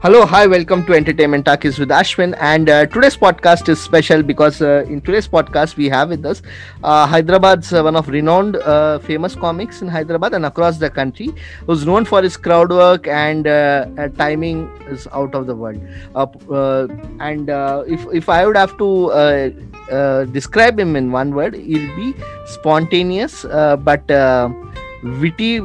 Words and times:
Hello, 0.00 0.24
hi, 0.24 0.46
welcome 0.46 0.86
to 0.86 0.94
Entertainment 0.94 1.44
Talkies 1.44 1.76
with 1.76 1.88
Ashwin. 1.88 2.36
And 2.38 2.68
uh, 2.68 2.86
today's 2.86 3.16
podcast 3.16 3.68
is 3.68 3.80
special 3.80 4.22
because 4.22 4.62
uh, 4.62 4.84
in 4.86 5.00
today's 5.00 5.26
podcast 5.26 5.74
we 5.74 5.88
have 5.88 6.10
with 6.10 6.24
us 6.24 6.40
uh, 6.84 7.04
Hyderabad's 7.04 7.72
uh, 7.72 7.82
one 7.82 7.96
of 7.96 8.08
renowned 8.08 8.54
uh, 8.54 9.00
famous 9.00 9.34
comics 9.34 9.82
in 9.82 9.88
Hyderabad 9.88 10.34
and 10.34 10.46
across 10.46 10.78
the 10.78 10.88
country, 10.88 11.30
who's 11.66 11.84
known 11.84 12.04
for 12.04 12.22
his 12.22 12.36
crowd 12.36 12.70
work 12.70 13.08
and 13.08 13.48
uh, 13.48 14.08
timing 14.16 14.70
is 14.88 15.08
out 15.12 15.34
of 15.34 15.48
the 15.48 15.56
world. 15.56 15.82
And 17.18 17.48
if 17.90 18.06
if 18.12 18.28
I 18.28 18.46
would 18.46 18.56
have 18.56 18.78
to 18.78 20.26
describe 20.30 20.78
him 20.78 20.94
in 20.94 21.10
one 21.10 21.34
word, 21.34 21.56
he'll 21.56 21.96
be 21.96 22.14
spontaneous 22.46 23.42
but 23.42 24.08
witty 25.02 25.60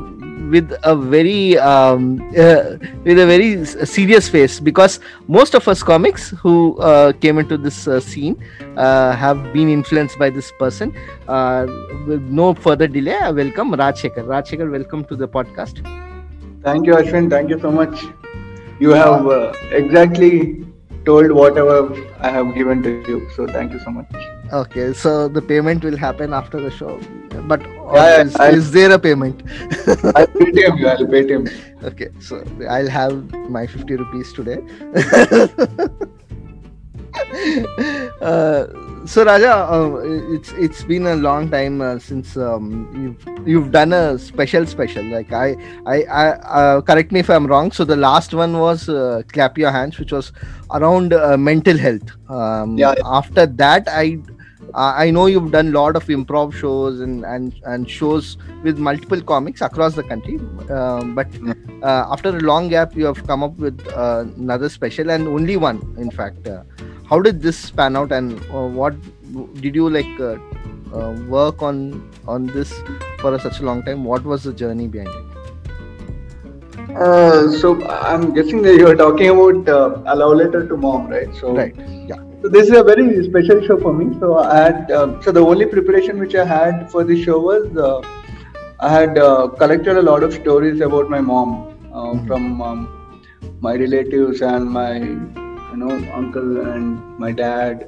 with 0.49 0.71
a 0.83 0.95
very 0.95 1.57
um, 1.57 2.19
uh, 2.37 2.77
with 3.03 3.19
a 3.19 3.25
very 3.25 3.65
serious 3.65 4.29
face 4.29 4.59
because 4.59 4.99
most 5.27 5.53
of 5.55 5.67
us 5.67 5.83
comics 5.83 6.29
who 6.41 6.77
uh, 6.79 7.13
came 7.13 7.37
into 7.37 7.57
this 7.57 7.87
uh, 7.87 7.99
scene 7.99 8.35
uh, 8.77 9.11
have 9.15 9.53
been 9.53 9.69
influenced 9.69 10.17
by 10.19 10.29
this 10.29 10.51
person 10.59 10.93
uh, 11.27 11.65
with 12.07 12.21
no 12.21 12.53
further 12.53 12.87
delay 12.87 13.17
i 13.17 13.31
welcome 13.31 13.71
rajshekar 13.83 14.25
rajshekar 14.35 14.69
welcome 14.71 15.03
to 15.05 15.15
the 15.15 15.27
podcast 15.27 15.85
Thank 16.63 16.85
you, 16.87 16.93
Ashwin. 16.93 17.29
Thank 17.29 17.49
you 17.49 17.59
so 17.59 17.69
much. 17.69 18.05
You 18.79 18.91
have 18.91 19.27
uh, 19.27 19.53
exactly 19.71 20.65
told 21.05 21.31
whatever 21.31 21.93
I 22.19 22.29
have 22.29 22.55
given 22.55 22.81
to 22.83 23.03
you. 23.07 23.29
So 23.35 23.45
thank 23.47 23.73
you 23.73 23.79
so 23.79 23.91
much. 23.91 24.42
Okay 24.61 24.93
so 24.93 25.27
the 25.27 25.41
payment 25.41 25.83
will 25.83 25.97
happen 25.97 26.33
after 26.33 26.59
the 26.61 26.71
show 26.71 26.99
but 27.51 27.61
Yeah, 27.93 28.21
is, 28.23 28.35
is 28.57 28.71
there 28.71 28.91
a 28.91 28.99
payment 28.99 29.41
I'll 30.15 30.27
pay 30.27 30.51
him. 30.65 30.77
You. 30.77 30.87
I'll 30.87 31.07
pay 31.15 31.23
him. 31.27 31.47
okay 31.91 32.09
so 32.19 32.43
i'll 32.69 32.89
have 32.89 33.15
my 33.57 33.65
50 33.67 33.95
rupees 33.95 34.33
today 34.33 34.59
uh, 38.21 38.65
so 39.05 39.23
raja 39.29 39.53
uh, 39.75 39.97
it's 40.35 40.51
it's 40.65 40.83
been 40.83 41.05
a 41.07 41.15
long 41.15 41.49
time 41.49 41.81
uh, 41.81 41.99
since 41.99 42.37
um, 42.37 42.65
you've 43.01 43.47
you've 43.47 43.71
done 43.71 43.91
a 43.93 44.17
special 44.17 44.65
special 44.65 45.03
like 45.15 45.31
i 45.33 45.47
i, 45.85 45.97
I 46.03 46.25
uh, 46.59 46.81
correct 46.81 47.11
me 47.11 47.19
if 47.19 47.29
i'm 47.29 47.45
wrong 47.47 47.71
so 47.71 47.83
the 47.83 47.95
last 47.95 48.33
one 48.33 48.57
was 48.59 48.87
uh, 48.89 49.21
clap 49.33 49.57
your 49.57 49.71
hands 49.71 49.99
which 49.99 50.11
was 50.11 50.31
around 50.71 51.13
uh, 51.13 51.37
mental 51.37 51.77
health 51.77 52.09
um, 52.29 52.77
Yeah. 52.77 52.95
after 53.05 53.45
that 53.63 53.87
i 53.89 54.19
I 54.75 55.05
I 55.05 55.11
know 55.11 55.25
you've 55.27 55.51
done 55.51 55.67
a 55.67 55.71
lot 55.71 55.95
of 55.95 56.05
improv 56.05 56.53
shows 56.53 56.99
and, 56.99 57.25
and, 57.25 57.53
and 57.65 57.89
shows 57.89 58.37
with 58.63 58.77
multiple 58.77 59.21
comics 59.21 59.61
across 59.61 59.95
the 59.95 60.03
country. 60.03 60.39
Um, 60.69 61.13
but 61.15 61.27
uh, 61.83 62.07
after 62.11 62.29
a 62.29 62.39
long 62.39 62.69
gap, 62.69 62.95
you 62.95 63.05
have 63.05 63.25
come 63.27 63.43
up 63.43 63.57
with 63.57 63.85
uh, 63.93 64.25
another 64.37 64.69
special 64.69 65.11
and 65.11 65.27
only 65.27 65.57
one, 65.57 65.95
in 65.97 66.09
fact. 66.09 66.47
Uh, 66.47 66.63
how 67.09 67.21
did 67.21 67.41
this 67.41 67.69
pan 67.69 67.95
out, 67.95 68.11
and 68.11 68.39
uh, 68.51 68.65
what 68.65 68.95
did 69.61 69.75
you 69.75 69.89
like 69.89 70.19
uh, 70.19 70.37
uh, 70.95 71.11
work 71.27 71.61
on 71.61 72.09
on 72.27 72.47
this 72.47 72.73
for 73.19 73.37
such 73.39 73.59
a 73.59 73.63
long 73.63 73.83
time? 73.83 74.03
What 74.03 74.23
was 74.23 74.43
the 74.43 74.53
journey 74.53 74.87
behind 74.87 75.09
it? 75.09 75.33
Uh, 76.95 77.49
so 77.51 77.85
I'm 77.87 78.33
guessing 78.33 78.61
that 78.63 78.75
you 78.75 78.87
are 78.87 78.95
talking 78.95 79.29
about 79.29 79.67
uh, 79.67 80.01
a 80.05 80.15
love 80.15 80.37
letter 80.37 80.67
to 80.67 80.77
mom, 80.77 81.07
right? 81.07 81.33
So 81.35 81.55
Right. 81.55 81.75
Yeah. 82.07 82.21
So 82.43 82.49
this 82.49 82.67
is 82.69 82.75
a 82.77 82.83
very 82.83 83.23
special 83.23 83.61
show 83.65 83.77
for 83.79 83.93
me. 83.93 84.19
So 84.19 84.37
I 84.37 84.55
had 84.63 84.91
um, 84.91 85.21
so 85.23 85.31
the 85.31 85.39
only 85.39 85.65
preparation 85.65 86.19
which 86.19 86.35
I 86.35 86.45
had 86.45 86.91
for 86.91 87.03
the 87.03 87.23
show 87.23 87.39
was 87.39 87.77
uh, 87.77 88.01
I 88.81 88.89
had 88.89 89.17
uh, 89.17 89.47
collected 89.47 89.97
a 89.97 90.01
lot 90.01 90.23
of 90.23 90.33
stories 90.33 90.81
about 90.81 91.09
my 91.09 91.21
mom 91.21 91.53
uh, 91.93 92.11
Mhm. 92.13 92.27
from 92.27 92.61
um, 92.69 92.81
my 93.67 93.73
relatives 93.83 94.41
and 94.51 94.69
my 94.79 94.89
you 94.97 95.77
know 95.83 95.93
uncle 96.21 96.51
and 96.73 96.99
my 97.25 97.31
dad. 97.31 97.87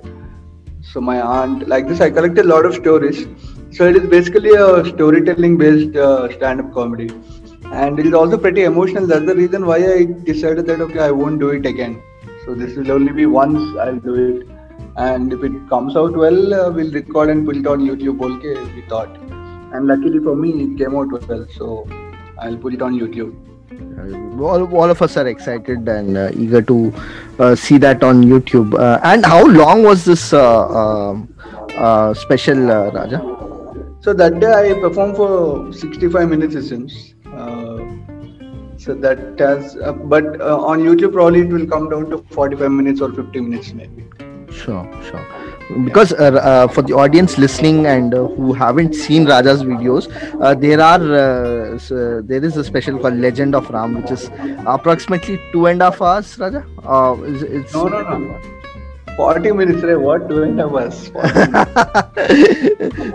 So 0.93 1.01
my 1.01 1.19
aunt 1.21 1.67
like 1.75 1.87
this. 1.89 1.99
I 1.99 2.09
collected 2.09 2.45
a 2.45 2.49
lot 2.55 2.65
of 2.65 2.75
stories. 2.81 3.27
So 3.77 3.87
it 3.91 3.97
is 4.03 4.09
basically 4.17 4.55
a 4.55 4.85
storytelling 4.95 5.57
based 5.65 5.95
uh, 6.07 6.31
stand-up 6.39 6.73
comedy, 6.79 7.09
and 7.83 7.99
it 7.99 8.05
is 8.05 8.13
also 8.23 8.37
pretty 8.47 8.63
emotional. 8.73 9.07
That's 9.15 9.25
the 9.33 9.35
reason 9.43 9.65
why 9.65 9.79
I 9.93 10.03
decided 10.33 10.67
that 10.67 10.89
okay, 10.89 10.99
I 11.11 11.11
won't 11.11 11.39
do 11.47 11.49
it 11.61 11.65
again. 11.75 12.01
So 12.45 12.53
this 12.53 12.75
will 12.77 12.91
only 12.91 13.11
be 13.11 13.25
once 13.25 13.61
I'll 13.83 13.99
do 14.07 14.15
it, 14.23 14.47
and 14.97 15.33
if 15.33 15.43
it 15.43 15.69
comes 15.69 15.95
out 15.95 16.13
well, 16.13 16.53
uh, 16.53 16.71
we'll 16.71 16.91
record 16.91 17.29
and 17.29 17.45
put 17.45 17.57
it 17.57 17.67
on 17.67 17.81
YouTube. 17.81 18.21
Okay, 18.21 18.61
we 18.73 18.81
thought, 18.87 19.15
and 19.73 19.87
luckily 19.87 20.19
for 20.19 20.35
me, 20.35 20.51
it 20.63 20.77
came 20.77 20.95
out 20.95 21.11
well. 21.27 21.45
So 21.55 21.87
I'll 22.39 22.57
put 22.57 22.73
it 22.73 22.81
on 22.81 22.97
YouTube. 22.97 23.35
Uh, 23.97 24.43
all, 24.43 24.75
all 24.75 24.89
of 24.89 25.01
us 25.01 25.17
are 25.17 25.27
excited 25.27 25.87
and 25.87 26.17
uh, 26.17 26.31
eager 26.33 26.61
to 26.61 26.93
uh, 27.39 27.55
see 27.55 27.77
that 27.77 28.03
on 28.03 28.23
YouTube. 28.23 28.73
Uh, 28.79 28.99
and 29.03 29.25
how 29.25 29.45
long 29.45 29.83
was 29.83 30.05
this 30.05 30.31
uh, 30.33 30.67
um 30.69 31.33
uh, 31.77 32.13
special, 32.13 32.71
uh, 32.71 32.91
Raja? 32.91 33.19
So 34.01 34.13
that 34.13 34.39
day 34.39 34.71
I 34.71 34.79
performed 34.79 35.15
for 35.15 35.73
65 35.73 36.29
minutes 36.29 36.55
it 36.55 36.63
seems. 36.63 37.15
Uh, 37.25 37.83
so 38.77 38.93
that 38.93 39.39
has, 39.39 39.75
uh, 39.77 39.93
but 39.93 40.39
uh, 40.39 40.59
on 40.59 40.79
YouTube 40.79 41.13
probably 41.13 41.41
it 41.41 41.49
will 41.49 41.65
come 41.65 41.89
down 41.89 42.09
to 42.11 42.19
45 42.31 42.71
minutes 42.71 43.01
or 43.01 43.11
50 43.11 43.41
minutes 43.41 43.73
maybe. 43.73 44.05
Sure, 44.55 44.87
sure. 45.09 45.25
Because 45.83 46.13
uh, 46.13 46.25
uh, 46.51 46.67
for 46.67 46.81
the 46.83 46.93
audience 46.93 47.37
listening 47.37 47.87
and 47.87 48.13
uh, 48.13 48.27
who 48.35 48.53
haven't 48.53 48.93
seen 48.93 49.25
Raja's 49.25 49.63
videos, 49.63 50.07
uh, 50.41 50.53
there 50.53 50.79
are 50.79 51.01
uh, 51.01 51.75
s- 51.75 51.91
uh, 51.91 52.21
there 52.23 52.43
is 52.43 52.55
a 52.55 52.63
special 52.63 52.99
called 52.99 53.15
Legend 53.15 53.55
of 53.55 53.69
Ram, 53.71 53.95
which 54.01 54.11
is 54.11 54.29
approximately 54.67 55.39
two 55.51 55.65
and 55.65 55.81
a 55.81 55.85
half 55.85 56.01
hours. 56.01 56.37
Raja, 56.37 56.63
uh, 56.83 57.15
it's, 57.23 57.41
it's 57.41 57.73
No, 57.73 57.87
no, 57.87 58.01
no. 58.17 58.39
40 59.15 59.51
minutes, 59.53 59.83
right? 59.83 59.95
What? 59.95 60.21
Half 60.29 60.59
hours. 60.59 61.11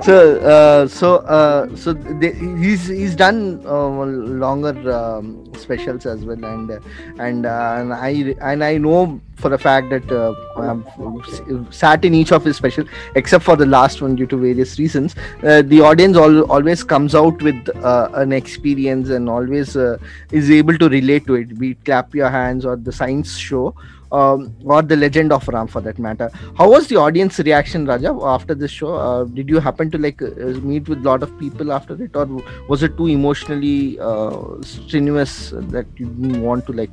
so 0.02 0.40
uh, 0.40 0.86
so 0.88 1.16
uh, 1.16 1.76
so 1.76 1.92
they, 1.92 2.32
he's 2.32 2.86
he's 2.86 3.14
done 3.14 3.60
uh, 3.66 3.88
longer 3.88 4.92
um, 4.92 5.52
specials 5.56 6.06
as 6.06 6.24
well 6.24 6.42
and 6.44 6.70
and 7.18 7.46
uh, 7.46 7.74
and 7.78 7.92
I 7.92 8.34
and 8.40 8.64
I 8.64 8.78
know 8.78 9.20
for 9.36 9.52
a 9.54 9.58
fact 9.58 9.90
that 9.90 10.10
uh, 10.12 10.34
I've 10.58 11.74
sat 11.74 12.04
in 12.04 12.14
each 12.14 12.30
of 12.30 12.44
his 12.44 12.56
special 12.56 12.84
except 13.14 13.44
for 13.44 13.56
the 13.56 13.66
last 13.66 14.00
one 14.02 14.14
due 14.14 14.26
to 14.26 14.36
various 14.36 14.78
reasons 14.78 15.16
uh, 15.42 15.62
the 15.62 15.80
audience 15.80 16.16
al- 16.16 16.50
always 16.50 16.84
comes 16.84 17.14
out 17.14 17.40
with 17.42 17.68
an 17.84 18.32
experience 18.32 19.08
and 19.08 19.28
always 19.28 19.76
is 19.76 20.50
able 20.50 20.76
to 20.76 20.88
relate 20.88 21.26
to 21.26 21.34
it 21.34 21.58
be 21.58 21.70
it 21.70 21.84
clap 21.84 22.14
your 22.14 22.28
hands 22.28 22.66
or 22.66 22.76
the 22.76 22.92
science 22.92 23.36
show 23.36 23.74
um, 24.12 24.54
or 24.64 24.82
the 24.82 24.96
legend 24.96 25.32
of 25.32 25.46
ram 25.48 25.66
for 25.66 25.80
that 25.80 25.98
matter 25.98 26.30
how 26.58 26.68
was 26.70 26.88
the 26.88 26.96
audience 26.96 27.38
reaction 27.38 27.86
raja 27.86 28.12
after 28.36 28.54
this 28.54 28.70
show 28.70 28.94
uh, 28.94 29.24
did 29.24 29.48
you 29.48 29.58
happen 29.58 29.90
to 29.90 29.98
like 29.98 30.20
uh, 30.22 30.28
meet 30.70 30.88
with 30.88 30.98
a 30.98 31.08
lot 31.10 31.22
of 31.22 31.38
people 31.38 31.72
after 31.72 32.00
it 32.02 32.14
or 32.14 32.26
was 32.68 32.82
it 32.82 32.96
too 32.96 33.08
emotionally 33.08 33.98
uh, 34.00 34.40
strenuous 34.62 35.50
that 35.76 35.86
you 35.96 36.06
didn't 36.06 36.42
want 36.42 36.66
to 36.66 36.72
like 36.72 36.90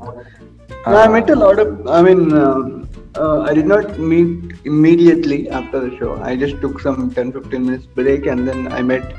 No, 0.86 0.98
I 0.98 1.08
met 1.08 1.30
a 1.30 1.36
lot 1.36 1.60
of. 1.60 1.88
I 1.88 2.02
mean, 2.02 2.20
um, 2.42 2.90
uh, 3.16 3.42
I 3.42 3.54
did 3.54 3.66
not 3.66 4.00
meet 4.00 4.54
immediately 4.64 5.50
after 5.50 5.80
the 5.86 5.98
show. 5.98 6.12
I 6.22 6.36
just 6.36 6.62
took 6.62 6.80
some 6.80 7.12
10 7.14 7.34
15 7.34 7.66
minutes 7.66 7.86
break 7.86 8.26
and 8.26 8.48
then 8.48 8.72
I 8.72 8.82
met 8.82 9.16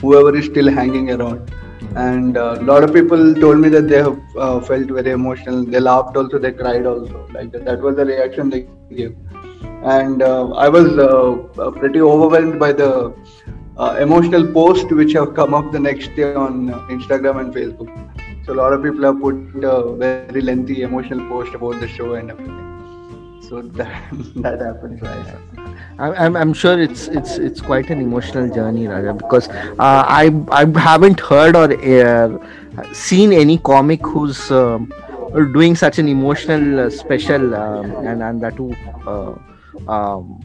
whoever 0.00 0.36
is 0.36 0.46
still 0.46 0.70
hanging 0.70 1.10
around. 1.10 1.50
And 1.96 2.36
a 2.36 2.54
lot 2.62 2.84
of 2.84 2.92
people 2.92 3.34
told 3.34 3.58
me 3.58 3.68
that 3.70 3.88
they 3.88 3.98
have 3.98 4.18
uh, 4.36 4.60
felt 4.60 4.86
very 4.88 5.10
emotional. 5.10 5.64
They 5.64 5.80
laughed 5.80 6.16
also, 6.16 6.38
they 6.38 6.52
cried 6.52 6.86
also. 6.86 7.26
Like 7.32 7.52
that, 7.52 7.64
that 7.64 7.80
was 7.80 7.96
the 7.96 8.04
reaction 8.04 8.50
they 8.50 8.60
gave. 8.62 9.16
And 9.82 10.22
uh, 10.22 10.50
I 10.52 10.68
was 10.68 10.98
uh, 10.98 11.62
uh, 11.62 11.70
pretty 11.70 12.00
overwhelmed 12.00 12.58
by 12.58 12.72
the 12.72 13.14
uh, 13.76 13.96
emotional 14.00 14.46
post 14.52 14.90
which 14.90 15.12
have 15.12 15.34
come 15.34 15.54
up 15.54 15.72
the 15.72 15.80
next 15.80 16.14
day 16.16 16.34
on 16.34 16.70
uh, 16.70 16.78
Instagram 16.88 17.40
and 17.40 17.54
Facebook. 17.54 17.90
So 18.44 18.52
a 18.52 18.56
lot 18.56 18.72
of 18.72 18.82
people 18.82 19.02
have 19.02 19.20
put 19.20 19.64
a 19.64 19.96
very 19.96 20.40
lengthy 20.40 20.82
emotional 20.82 21.26
post 21.28 21.54
about 21.54 21.80
the 21.80 21.88
show 21.88 22.14
and 22.14 22.30
everything. 22.30 22.67
So 23.48 23.62
that 23.62 24.02
that 24.36 24.60
happened. 24.60 25.00
So 25.00 25.06
I- 25.98 26.14
I'm, 26.24 26.36
I'm, 26.36 26.52
sure 26.52 26.80
it's 26.80 27.08
it's 27.08 27.38
it's 27.38 27.60
quite 27.60 27.90
an 27.90 28.00
emotional 28.00 28.48
journey, 28.54 28.86
Raja, 28.86 29.14
because 29.14 29.48
uh, 29.48 30.04
I 30.22 30.30
I 30.50 30.64
haven't 30.78 31.20
heard 31.20 31.56
or 31.56 31.72
uh, 31.72 32.92
seen 32.92 33.32
any 33.32 33.58
comic 33.58 34.00
who's 34.06 34.50
um, 34.50 34.92
doing 35.52 35.74
such 35.74 35.98
an 35.98 36.08
emotional 36.08 36.86
uh, 36.86 36.90
special 36.90 37.54
um, 37.54 37.90
and 38.06 38.22
and 38.22 38.40
that 38.42 38.56
too 38.56 38.74
uh, 39.06 39.34
um, 39.90 40.40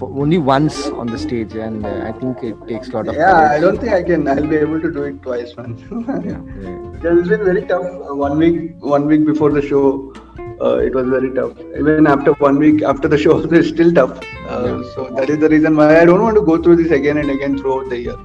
only 0.00 0.38
once 0.38 0.86
on 0.86 1.06
the 1.06 1.18
stage, 1.18 1.54
and 1.54 1.84
uh, 1.84 2.04
I 2.06 2.12
think 2.12 2.42
it 2.42 2.56
takes 2.68 2.88
a 2.88 2.92
lot 2.92 3.08
of 3.08 3.14
Yeah, 3.14 3.50
I 3.50 3.60
don't 3.60 3.78
think 3.78 3.92
I 3.92 4.02
can. 4.02 4.26
I'll 4.28 4.46
be 4.46 4.56
able 4.56 4.80
to 4.80 4.92
do 4.92 5.02
it 5.04 5.22
twice, 5.22 5.56
man. 5.56 5.76
Yeah, 6.24 6.40
yeah. 6.62 6.78
Because 6.94 7.18
it's 7.20 7.28
been 7.28 7.44
very 7.44 7.66
tough. 7.66 7.84
Uh, 7.84 8.14
One 8.14 8.38
week, 8.38 8.76
one 8.80 9.06
week 9.06 9.24
before 9.26 9.50
the 9.50 9.62
show, 9.62 10.12
uh, 10.60 10.76
it 10.76 10.94
was 10.94 11.08
very 11.08 11.30
tough. 11.32 11.58
Even 11.78 12.06
after 12.06 12.32
one 12.34 12.58
week 12.58 12.82
after 12.82 13.08
the 13.08 13.18
show, 13.18 13.38
it's 13.60 13.68
still 13.68 13.92
tough. 13.92 14.18
Uh, 14.48 14.64
Yeah. 14.66 14.82
So 14.94 15.10
that 15.16 15.30
is 15.30 15.38
the 15.38 15.48
reason 15.48 15.76
why 15.76 16.00
I 16.00 16.04
don't 16.04 16.22
want 16.22 16.36
to 16.36 16.42
go 16.42 16.62
through 16.62 16.76
this 16.76 16.92
again 16.92 17.18
and 17.18 17.30
again 17.30 17.56
throughout 17.58 17.88
the 17.88 17.98
year. 17.98 18.18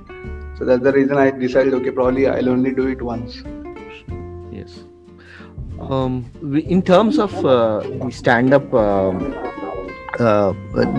So 0.58 0.66
that's 0.66 0.84
the 0.84 0.92
reason 0.92 1.18
I 1.18 1.32
decided. 1.32 1.74
Okay, 1.76 1.92
probably 1.92 2.28
I'll 2.28 2.50
only 2.50 2.74
do 2.74 2.88
it 2.88 3.02
once. 3.02 3.44
Yes. 4.52 4.84
Um, 5.80 6.26
in 6.76 6.82
terms 6.82 7.20
of 7.20 7.34
uh, 7.46 7.80
the 7.82 8.12
stand-up 8.12 8.74
um, 8.74 9.36
uh, 10.20 10.54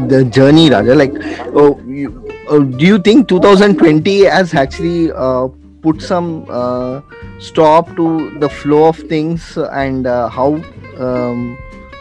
the 0.06 0.24
journey, 0.30 0.68
Raja, 0.68 0.94
like, 0.94 1.14
oh, 1.54 1.80
you, 1.86 2.30
oh, 2.48 2.62
do 2.62 2.84
you 2.84 2.98
think 2.98 3.28
2020 3.28 4.24
has 4.24 4.52
actually 4.52 5.10
uh, 5.12 5.48
put 5.82 6.02
some 6.02 6.46
uh, 6.49 7.00
stop 7.38 7.94
to 7.96 8.38
the 8.38 8.49
flow 8.49 8.84
of 8.88 8.99
things 9.14 9.56
and 9.56 10.06
uh, 10.06 10.28
how 10.28 10.55
um, 10.99 11.58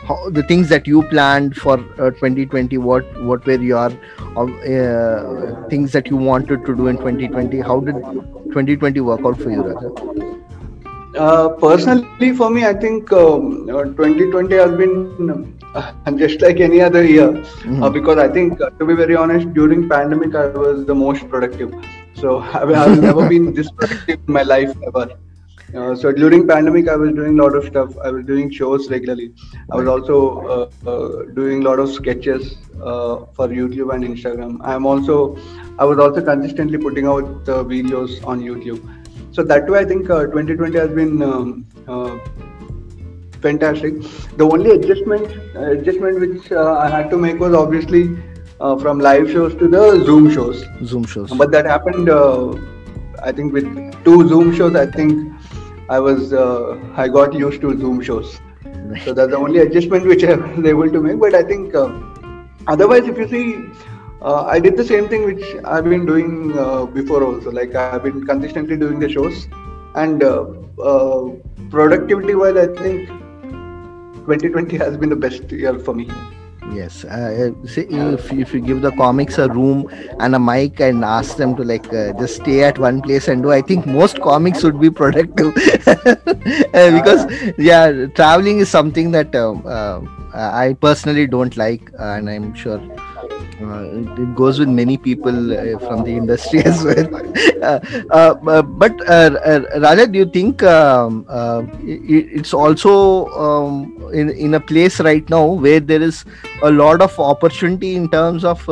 how 0.07 0.30
the 0.30 0.44
things 0.44 0.69
that 0.69 0.88
you 0.88 1.01
planned 1.04 1.56
for 1.56 1.80
uh, 2.00 2.12
2020 2.12 2.77
what 2.77 3.22
what 3.22 3.45
were 3.45 3.62
your 3.62 3.92
uh, 4.38 5.68
things 5.69 5.92
that 5.92 6.07
you 6.07 6.18
wanted 6.18 6.66
to 6.66 6.75
do 6.75 6.88
in 6.88 6.98
2020 6.98 7.60
how 7.62 7.80
did 7.80 7.95
2020 7.95 9.00
work 9.01 9.22
out 9.25 9.38
for 9.42 9.51
you 9.51 9.63
Raja? 9.63 10.36
Uh, 11.18 11.48
personally, 11.48 12.33
for 12.33 12.50
me, 12.50 12.66
I 12.66 12.74
think 12.74 13.12
um, 13.13 13.68
2020 13.68 14.56
has 14.56 14.72
been 14.72 15.57
uh, 15.74 16.12
just 16.18 16.42
like 16.42 16.60
any 16.60 16.81
other 16.81 17.06
year 17.06 17.30
mm-hmm. 17.30 17.83
uh, 17.83 17.89
because 17.89 18.18
I 18.18 18.27
think, 18.27 18.60
uh, 18.60 18.69
to 18.72 18.86
be 18.86 18.95
very 18.95 19.16
honest, 19.16 19.54
during 19.54 19.88
pandemic 19.88 20.36
I 20.36 20.48
was 20.48 20.86
the 20.86 20.95
most 20.95 21.30
productive. 21.30 21.74
So 22.15 22.39
I 22.59 22.65
mean, 22.65 22.75
I've 22.75 23.01
never 23.01 23.27
been 23.29 23.53
this 23.53 23.71
productive 23.71 24.19
in 24.27 24.33
my 24.33 24.44
life 24.44 24.75
ever. 24.88 25.17
Uh, 25.75 25.95
so 25.95 26.12
during 26.12 26.47
pandemic, 26.47 26.88
I 26.88 26.95
was 26.95 27.13
doing 27.13 27.38
a 27.39 27.44
lot 27.44 27.56
of 27.56 27.65
stuff. 27.65 27.97
I 27.97 28.09
was 28.09 28.25
doing 28.25 28.50
shows 28.50 28.89
regularly. 28.89 29.33
I 29.71 29.75
was 29.75 29.88
also 29.88 30.69
doing 31.33 31.62
a 31.62 31.65
lot 31.65 31.79
of 31.79 31.89
sketches 31.89 32.57
for 32.77 33.47
YouTube 33.59 33.94
and 33.94 34.03
Instagram. 34.03 34.59
I'm 34.63 34.85
also, 34.85 35.38
I 35.79 35.83
was 35.83 36.00
also 36.00 36.23
consistently 36.23 36.77
putting 36.77 37.07
out 37.07 37.25
videos 37.45 38.25
on 38.25 38.41
YouTube 38.41 38.79
so 39.35 39.44
that 39.51 39.69
way 39.71 39.79
i 39.79 39.85
think 39.91 40.09
uh, 40.09 40.25
2020 40.25 40.77
has 40.79 40.91
been 41.00 41.21
um, 41.29 41.47
uh, 41.88 42.17
fantastic 43.45 43.95
the 44.41 44.45
only 44.56 44.71
adjustment 44.77 45.27
uh, 45.56 45.71
adjustment 45.71 46.21
which 46.23 46.51
uh, 46.51 46.75
i 46.83 46.88
had 46.95 47.09
to 47.09 47.17
make 47.25 47.39
was 47.45 47.57
obviously 47.63 48.03
uh, 48.59 48.77
from 48.77 48.99
live 48.99 49.29
shows 49.31 49.55
to 49.55 49.67
the 49.67 50.03
zoom 50.05 50.31
shows 50.31 50.63
zoom 50.83 51.05
shows 51.05 51.31
but 51.43 51.51
that 51.51 51.65
happened 51.65 52.09
i 53.23 53.31
think 53.31 53.53
with 53.53 53.67
two 54.03 54.27
zoom 54.27 54.53
shows 54.55 54.75
i 54.75 54.85
think 54.85 55.33
i 55.89 55.99
was 55.99 56.33
i 57.03 57.07
got 57.07 57.33
used 57.33 57.61
to 57.61 57.77
zoom 57.79 58.01
shows 58.01 58.39
so 59.03 59.13
that's 59.13 59.31
the 59.31 59.37
only 59.37 59.59
adjustment 59.59 60.05
which 60.05 60.23
i 60.31 60.35
was 60.35 60.65
able 60.65 60.89
to 60.89 61.01
make 61.01 61.19
but 61.19 61.35
i 61.35 61.43
think 61.43 61.75
otherwise 62.67 63.07
if 63.07 63.17
you 63.17 63.27
see 63.27 63.45
uh, 64.21 64.43
I 64.45 64.59
did 64.59 64.75
the 64.75 64.83
same 64.83 65.07
thing 65.07 65.25
which 65.25 65.45
I've 65.63 65.83
been 65.83 66.05
doing 66.05 66.57
uh, 66.57 66.85
before 66.85 67.23
also. 67.23 67.51
Like 67.51 67.75
I've 67.75 68.03
been 68.03 68.25
consistently 68.25 68.75
doing 68.75 68.99
the 68.99 69.09
shows, 69.09 69.47
and 69.95 70.23
uh, 70.23 70.45
uh 70.81 71.29
productivity 71.69 72.33
wise, 72.33 72.57
I 72.57 72.67
think 72.81 73.09
2020 74.25 74.77
has 74.77 74.97
been 74.97 75.09
the 75.09 75.15
best 75.15 75.51
year 75.51 75.77
for 75.77 75.93
me. 75.93 76.09
Yes, 76.73 77.06
uh, 77.06 77.51
see, 77.65 77.81
if, 77.89 78.33
if 78.33 78.53
you 78.53 78.59
give 78.59 78.81
the 78.81 78.91
comics 78.91 79.38
a 79.38 79.47
room 79.47 79.88
and 80.19 80.35
a 80.35 80.39
mic 80.39 80.79
and 80.79 81.06
ask 81.06 81.38
them 81.38 81.56
to 81.56 81.63
like 81.63 81.91
uh, 81.94 82.12
just 82.13 82.38
stay 82.38 82.63
at 82.63 82.79
one 82.79 83.01
place 83.01 83.27
and 83.27 83.44
do, 83.44 83.51
I 83.51 83.62
think 83.62 83.85
most 83.85 84.19
comics 84.19 84.63
would 84.63 84.79
be 84.79 84.89
productive. 85.01 85.53
Because 86.73 87.25
yeah, 87.57 88.07
traveling 88.07 88.59
is 88.59 88.69
something 88.69 89.12
that 89.12 89.35
I 90.33 90.75
personally 90.81 91.27
don't 91.27 91.56
like, 91.56 91.91
and 91.97 92.29
I'm 92.29 92.53
sure 92.53 92.81
uh, 93.71 94.21
it 94.21 94.35
goes 94.35 94.59
with 94.59 94.69
many 94.69 94.97
people 94.97 95.53
uh, 95.53 95.77
from 95.79 96.03
the 96.03 96.12
industry 96.12 96.59
as 96.65 96.83
well. 96.83 97.07
Uh, 97.63 97.79
uh, 98.12 98.62
but 98.62 99.00
Raja, 99.07 100.07
do 100.07 100.19
you 100.19 100.25
think 100.25 100.63
um, 100.63 101.25
it's 101.83 102.53
also 102.53 103.27
um, 103.29 104.09
in 104.13 104.29
in 104.29 104.53
a 104.56 104.59
place 104.59 105.00
right 105.00 105.29
now 105.29 105.45
where 105.45 105.79
there 105.79 106.01
is 106.01 106.25
a 106.63 106.71
lot 106.71 107.01
of 107.01 107.19
opportunity 107.19 107.95
in 107.95 108.09
terms 108.09 108.44
of 108.44 108.67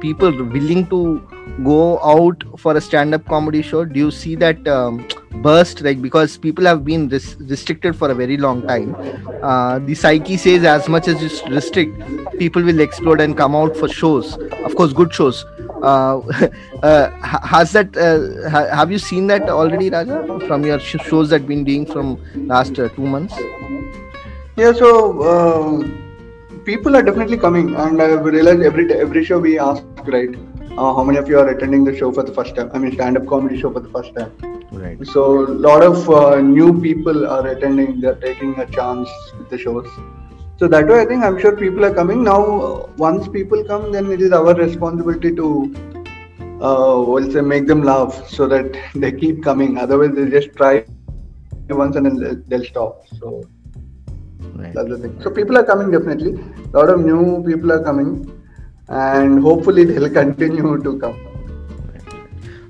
people 0.00 0.30
willing 0.30 0.86
to 0.88 1.20
go 1.64 1.98
out 2.00 2.42
for 2.58 2.76
a 2.76 2.80
stand-up 2.80 3.24
comedy 3.26 3.62
show? 3.62 3.84
Do 3.84 3.98
you 3.98 4.10
see 4.10 4.34
that? 4.36 4.66
Um, 4.66 5.06
burst 5.36 5.80
like 5.80 6.02
because 6.02 6.36
people 6.36 6.64
have 6.64 6.84
been 6.84 7.08
res- 7.08 7.36
restricted 7.40 7.96
for 7.96 8.10
a 8.10 8.14
very 8.14 8.36
long 8.36 8.66
time. 8.66 8.94
Uh, 9.42 9.78
the 9.78 9.94
psyche 9.94 10.36
says 10.36 10.64
as 10.64 10.88
much 10.88 11.08
as 11.08 11.22
you 11.22 11.54
restrict 11.54 11.98
people 12.38 12.62
will 12.62 12.80
explode 12.80 13.20
and 13.20 13.36
come 13.36 13.54
out 13.54 13.76
for 13.76 13.88
shows. 13.88 14.36
Of 14.64 14.74
course 14.76 14.92
good 14.92 15.14
shows. 15.14 15.44
Uh, 15.82 16.18
uh, 16.82 17.10
has 17.54 17.72
that 17.72 17.96
uh, 17.96 18.50
ha- 18.50 18.74
have 18.74 18.90
you 18.90 18.98
seen 18.98 19.26
that 19.28 19.48
already 19.48 19.90
raja 19.90 20.26
from 20.46 20.64
your 20.64 20.78
sh- 20.78 20.96
shows 21.04 21.30
that 21.30 21.46
been 21.46 21.64
doing 21.64 21.86
from 21.86 22.18
last 22.46 22.78
uh, 22.78 22.88
two 22.90 23.06
months? 23.06 23.34
Yeah 24.56 24.72
so 24.72 25.22
um, 25.32 26.00
people 26.64 26.94
are 26.96 27.02
definitely 27.02 27.38
coming 27.38 27.74
and 27.74 28.02
i 28.02 28.06
realized 28.06 28.62
every 28.62 28.92
every 28.92 29.24
show 29.24 29.38
we 29.38 29.58
ask 29.58 29.82
right 30.14 30.34
uh, 30.76 30.94
how 30.94 31.02
many 31.02 31.18
of 31.18 31.28
you 31.28 31.38
are 31.38 31.48
attending 31.48 31.84
the 31.84 31.96
show 31.96 32.12
for 32.12 32.22
the 32.22 32.34
first 32.38 32.54
time 32.54 32.70
i 32.74 32.78
mean 32.78 32.92
stand-up 32.92 33.26
comedy 33.26 33.58
show 33.58 33.72
for 33.72 33.80
the 33.80 33.88
first 33.88 34.14
time 34.14 34.59
Right. 34.72 35.04
So 35.04 35.46
a 35.46 35.50
lot 35.50 35.82
of 35.82 36.08
uh, 36.08 36.40
new 36.40 36.80
people 36.80 37.26
are 37.26 37.46
attending. 37.48 38.00
They're 38.00 38.14
taking 38.14 38.58
a 38.60 38.66
chance 38.66 39.08
with 39.36 39.50
the 39.50 39.58
shows. 39.58 39.88
So 40.58 40.68
that 40.68 40.86
way, 40.86 41.00
I 41.00 41.06
think 41.06 41.24
I'm 41.24 41.40
sure 41.40 41.56
people 41.56 41.84
are 41.84 41.94
coming 41.94 42.22
now. 42.22 42.88
Once 42.96 43.26
people 43.26 43.64
come, 43.64 43.90
then 43.90 44.12
it 44.12 44.20
is 44.20 44.30
our 44.30 44.54
responsibility 44.54 45.34
to, 45.34 45.74
uh, 46.60 47.02
we'll 47.04 47.32
say, 47.32 47.40
make 47.40 47.66
them 47.66 47.82
laugh 47.82 48.28
so 48.28 48.46
that 48.46 48.78
they 48.94 49.10
keep 49.10 49.42
coming. 49.42 49.76
Otherwise, 49.78 50.14
they 50.14 50.28
just 50.30 50.54
try 50.56 50.84
once 51.68 51.96
and 51.96 52.06
then 52.06 52.44
they'll 52.46 52.64
stop. 52.64 53.08
So 53.18 53.42
right. 54.54 54.72
that's 54.72 54.88
the 54.88 54.98
thing. 54.98 55.20
So 55.22 55.30
people 55.30 55.58
are 55.58 55.64
coming 55.64 55.90
definitely. 55.90 56.40
A 56.74 56.78
lot 56.78 56.90
of 56.90 57.00
new 57.00 57.42
people 57.44 57.72
are 57.72 57.82
coming, 57.82 58.30
and 58.88 59.42
hopefully 59.42 59.84
they'll 59.84 60.10
continue 60.22 60.80
to 60.80 60.98
come 61.00 61.29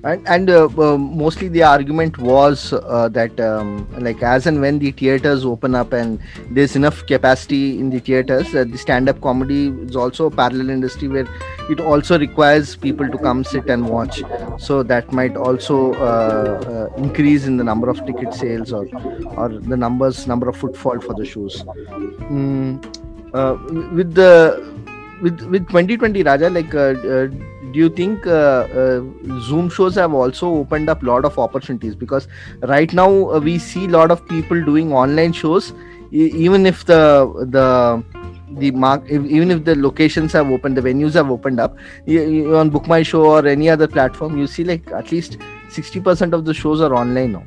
and 0.03 0.27
and 0.27 0.49
uh, 0.49 0.69
uh, 0.79 0.97
mostly 0.97 1.49
the 1.49 1.63
argument 1.63 2.17
was 2.19 2.73
uh, 2.73 3.09
that 3.11 3.39
um, 3.39 3.87
like 3.99 4.23
as 4.23 4.47
and 4.47 4.61
when 4.61 4.79
the 4.79 4.93
theaters 4.93 5.45
open 5.45 5.75
up 5.75 5.93
and 5.93 6.19
there's 6.51 6.75
enough 6.75 7.05
capacity 7.07 7.79
in 7.79 7.91
the 7.91 7.99
theaters 7.99 8.55
uh, 8.55 8.65
the 8.65 8.79
stand-up 8.79 9.21
comedy 9.21 9.69
is 9.69 9.97
also 9.97 10.27
a 10.27 10.31
parallel 10.31 10.71
industry 10.71 11.07
where 11.07 11.29
it 11.69 11.81
also 11.81 12.19
requires 12.19 12.77
people 12.77 13.09
to 13.09 13.19
come 13.19 13.45
sit 13.45 13.69
and 13.69 13.89
watch. 13.89 14.23
So 14.59 14.83
that 14.85 15.13
might 15.13 15.37
also 15.37 15.93
uh, 15.95 16.89
uh, 16.91 16.97
increase 16.97 17.47
in 17.47 17.59
the 17.59 17.65
number 17.65 17.89
of 17.91 18.05
ticket 18.07 18.35
sales 18.35 18.73
or 18.73 18.89
or 19.37 19.49
the 19.49 19.77
numbers 19.77 20.27
number 20.27 20.49
of 20.49 20.57
footfall 20.57 20.99
for 21.01 21.15
the 21.15 21.27
shows. 21.27 21.63
Mm, 22.33 22.83
with 23.95 24.15
the 24.15 24.67
with 25.23 25.41
with 25.43 25.69
2020 25.69 26.23
raja 26.23 26.49
like 26.49 26.71
do 27.73 27.79
you 27.79 27.89
think 27.89 28.27
uh, 28.27 28.67
uh, 28.83 29.01
zoom 29.41 29.69
shows 29.71 29.95
have 29.95 30.13
also 30.13 30.49
opened 30.49 30.89
up 30.89 31.03
a 31.03 31.07
lot 31.07 31.25
of 31.25 31.39
opportunities 31.39 31.95
because 31.95 32.29
right 32.63 32.93
now 32.93 33.31
uh, 33.31 33.41
we 33.41 33.59
see 33.59 33.85
a 33.85 33.89
lot 33.89 34.11
of 34.11 34.27
people 34.29 34.65
doing 34.65 34.93
online 34.93 35.33
shows 35.33 35.73
e- 36.13 36.33
even 36.47 36.67
if 36.67 36.85
the 36.87 37.03
the 37.51 38.03
the 38.59 38.71
mark 38.73 39.03
if, 39.07 39.25
even 39.25 39.51
if 39.51 39.65
the 39.65 39.77
locations 39.77 40.33
have 40.33 40.51
opened 40.51 40.77
the 40.77 40.81
venues 40.81 41.15
have 41.15 41.31
opened 41.31 41.61
up 41.61 41.77
you, 42.07 42.23
you, 42.23 42.57
on 42.57 42.71
book 42.71 42.87
my 42.89 43.03
show 43.03 43.25
or 43.25 43.47
any 43.47 43.69
other 43.69 43.87
platform 43.87 44.37
you 44.37 44.47
see 44.47 44.65
like 44.65 44.91
at 44.93 45.13
least 45.13 45.39
60% 45.69 46.33
of 46.33 46.45
the 46.45 46.53
shows 46.53 46.81
are 46.81 46.95
online 46.95 47.33
now 47.33 47.45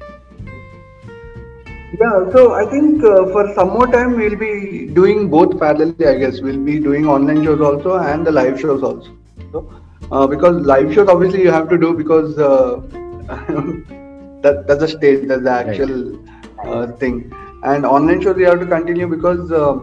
yeah, 2.00 2.32
so 2.32 2.54
I 2.54 2.66
think 2.66 3.04
uh, 3.04 3.28
for 3.28 3.54
some 3.54 3.70
more 3.70 3.86
time 3.86 4.18
we'll 4.18 4.36
be 4.36 4.88
doing 4.88 5.30
both 5.30 5.52
parallelly. 5.52 6.08
I 6.08 6.18
guess 6.18 6.42
we'll 6.42 6.58
be 6.58 6.80
doing 6.80 7.08
online 7.08 7.44
shows 7.44 7.62
also 7.62 8.00
and 8.00 8.26
the 8.26 8.32
live 8.32 8.60
shows 8.60 8.82
also. 8.82 9.16
So, 9.52 9.83
uh, 10.12 10.28
because 10.28 10.66
live 10.66 10.94
shows 10.94 11.08
obviously 11.10 11.42
you 11.42 11.52
have 11.52 11.70
to 11.70 11.78
do 11.78 11.94
because 11.94 12.38
uh, 12.38 12.82
that 14.44 14.66
that's 14.68 14.82
the 14.82 14.88
stage 14.88 15.28
that's 15.28 15.44
the 15.44 15.52
actual 15.52 16.20
uh, 16.66 16.88
thing. 16.98 17.32
And 17.64 17.86
online 17.86 18.22
shows 18.22 18.38
you 18.38 18.46
have 18.46 18.60
to 18.60 18.66
continue 18.66 19.08
because 19.08 19.52
uh, 19.52 19.80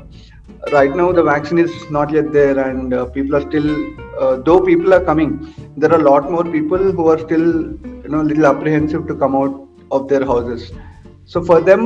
right 0.72 0.94
now 0.94 1.12
the 1.12 1.22
vaccine 1.22 1.58
is 1.58 1.72
not 1.90 2.10
yet 2.10 2.32
there 2.32 2.58
and 2.58 2.92
uh, 2.92 3.06
people 3.06 3.36
are 3.36 3.40
still 3.40 3.68
uh, 4.18 4.36
though 4.36 4.60
people 4.60 4.92
are 4.92 5.04
coming 5.04 5.54
there 5.76 5.90
are 5.92 6.00
a 6.00 6.02
lot 6.02 6.30
more 6.30 6.44
people 6.44 6.78
who 6.78 7.08
are 7.08 7.18
still 7.18 7.46
you 8.04 8.08
know 8.08 8.22
little 8.22 8.46
apprehensive 8.46 9.06
to 9.06 9.14
come 9.14 9.34
out 9.34 9.66
of 9.90 10.08
their 10.08 10.24
houses. 10.24 10.70
So 11.24 11.42
for 11.42 11.60
them 11.60 11.82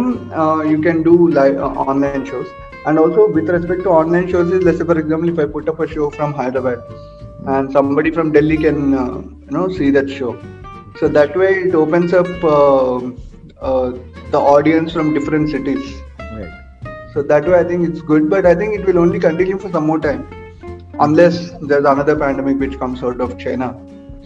you 0.69 0.81
can 0.83 1.03
do 1.03 1.29
live 1.29 1.57
online 1.59 2.25
shows. 2.25 2.47
And 2.87 2.99
also 2.99 3.31
with 3.31 3.49
respect 3.49 3.85
to 3.85 3.91
online 3.91 4.31
shows 4.31 4.51
is 4.53 4.63
let's 4.63 4.79
say 4.79 4.85
for 4.85 4.99
example 4.99 5.29
if 5.31 5.39
i 5.39 5.47
put 5.47 5.69
up 5.71 5.81
a 5.81 5.87
show 5.89 6.11
from 6.11 6.35
hyderabad 6.35 6.83
and 7.47 7.71
somebody 7.73 8.11
from 8.11 8.33
Delhi 8.33 8.57
can 8.57 8.95
uh, 8.95 9.19
you 9.19 9.51
know 9.51 9.69
see 9.69 9.91
that 9.91 10.09
show. 10.09 10.33
So 10.99 11.09
that 11.09 11.37
way 11.37 11.53
it 11.65 11.75
opens 11.75 12.13
up 12.13 12.27
uh, 12.43 12.97
uh, 13.61 13.91
the 14.31 14.39
audience 14.39 14.93
from 14.93 15.13
different 15.15 15.51
cities. 15.51 15.95
Right. 16.19 16.53
So 17.13 17.23
that 17.23 17.47
way 17.47 17.59
I 17.59 17.65
think 17.65 17.89
it's 17.89 18.01
good, 18.01 18.31
but 18.31 18.47
I 18.47 18.55
think 18.55 18.79
it 18.79 18.87
will 18.87 18.99
only 18.99 19.19
continue 19.19 19.59
for 19.59 19.71
some 19.71 19.87
more 19.87 20.01
time, 20.01 20.27
unless 21.01 21.51
there's 21.61 21.85
another 21.85 22.17
pandemic 22.17 22.59
which 22.59 22.79
comes 22.79 23.03
out 23.03 23.21
of 23.21 23.39
China. 23.39 23.75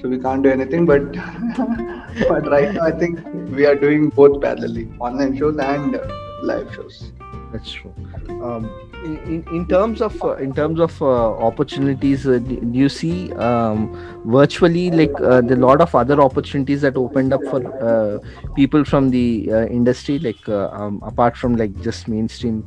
So 0.00 0.08
we 0.08 0.18
can't 0.18 0.42
do 0.42 0.50
anything, 0.50 0.86
but 0.86 1.12
but 2.28 2.48
right 2.48 2.72
now 2.72 2.82
I 2.82 2.92
think 2.92 3.20
we 3.50 3.66
are 3.66 3.74
doing 3.74 4.10
both 4.10 4.40
parallelly, 4.40 4.88
online 5.00 5.36
shows 5.36 5.58
and 5.58 6.00
live 6.42 6.72
shows. 6.74 7.12
that's 7.52 7.72
true 7.72 7.94
um, 8.42 8.87
in, 9.04 9.44
in 9.52 9.66
terms 9.66 10.00
of 10.00 10.22
uh, 10.22 10.34
in 10.36 10.52
terms 10.52 10.80
of 10.80 11.00
uh, 11.00 11.32
opportunities 11.48 12.26
uh, 12.26 12.40
you 12.72 12.88
see 12.88 13.32
um, 13.34 13.80
virtually 14.24 14.90
like 14.90 15.12
uh, 15.20 15.40
the 15.40 15.56
lot 15.56 15.80
of 15.80 15.94
other 15.94 16.20
opportunities 16.20 16.80
that 16.82 16.96
opened 16.96 17.32
up 17.32 17.42
for 17.44 17.60
uh, 17.82 18.18
people 18.54 18.84
from 18.84 19.10
the 19.10 19.48
uh, 19.52 19.66
industry 19.66 20.18
like 20.18 20.48
um, 20.48 21.00
apart 21.04 21.36
from 21.36 21.56
like 21.56 21.80
just 21.82 22.08
mainstream 22.08 22.66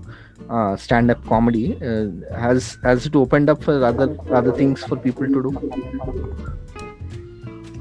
uh, 0.50 0.76
stand-up 0.76 1.24
comedy 1.26 1.78
has 2.36 2.78
has 2.84 3.06
it 3.06 3.16
opened 3.16 3.50
up 3.50 3.64
for 3.64 3.84
other 3.84 4.18
other 4.32 4.52
things 4.52 4.84
for 4.84 4.96
people 4.98 5.28
to 5.28 5.44
do 5.44 5.52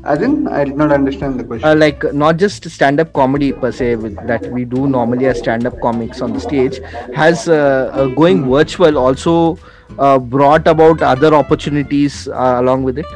As 0.04 0.22
in, 0.22 0.48
I 0.48 0.64
did 0.64 0.76
not 0.76 0.92
understand 0.92 1.38
the 1.38 1.44
question. 1.44 1.68
uh, 1.68 1.74
like 1.74 2.02
not 2.14 2.38
just 2.38 2.68
stand-up 2.70 3.12
comedy 3.12 3.52
per 3.52 3.70
se 3.70 3.96
with, 3.96 4.16
that 4.26 4.50
we 4.50 4.64
do 4.64 4.86
normally 4.86 5.26
as 5.26 5.38
stand-up 5.38 5.78
comics 5.80 6.22
on 6.22 6.32
the 6.32 6.40
stage 6.40 6.80
has 7.14 7.48
uh, 7.48 7.90
uh, 7.92 8.06
going 8.06 8.48
virtual 8.50 8.96
also 8.96 9.58
uh, 9.98 10.18
brought 10.18 10.66
about 10.66 11.02
other 11.02 11.34
opportunities 11.34 12.28
uh, 12.28 12.56
along 12.60 12.82
with 12.82 12.98
it 12.98 13.06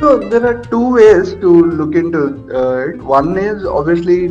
So 0.00 0.18
there 0.18 0.44
are 0.46 0.62
two 0.62 0.94
ways 0.94 1.34
to 1.34 1.50
look 1.80 1.94
into 1.94 2.22
uh, 2.54 2.88
it. 2.88 2.96
One 2.98 3.38
is 3.38 3.64
obviously 3.64 4.26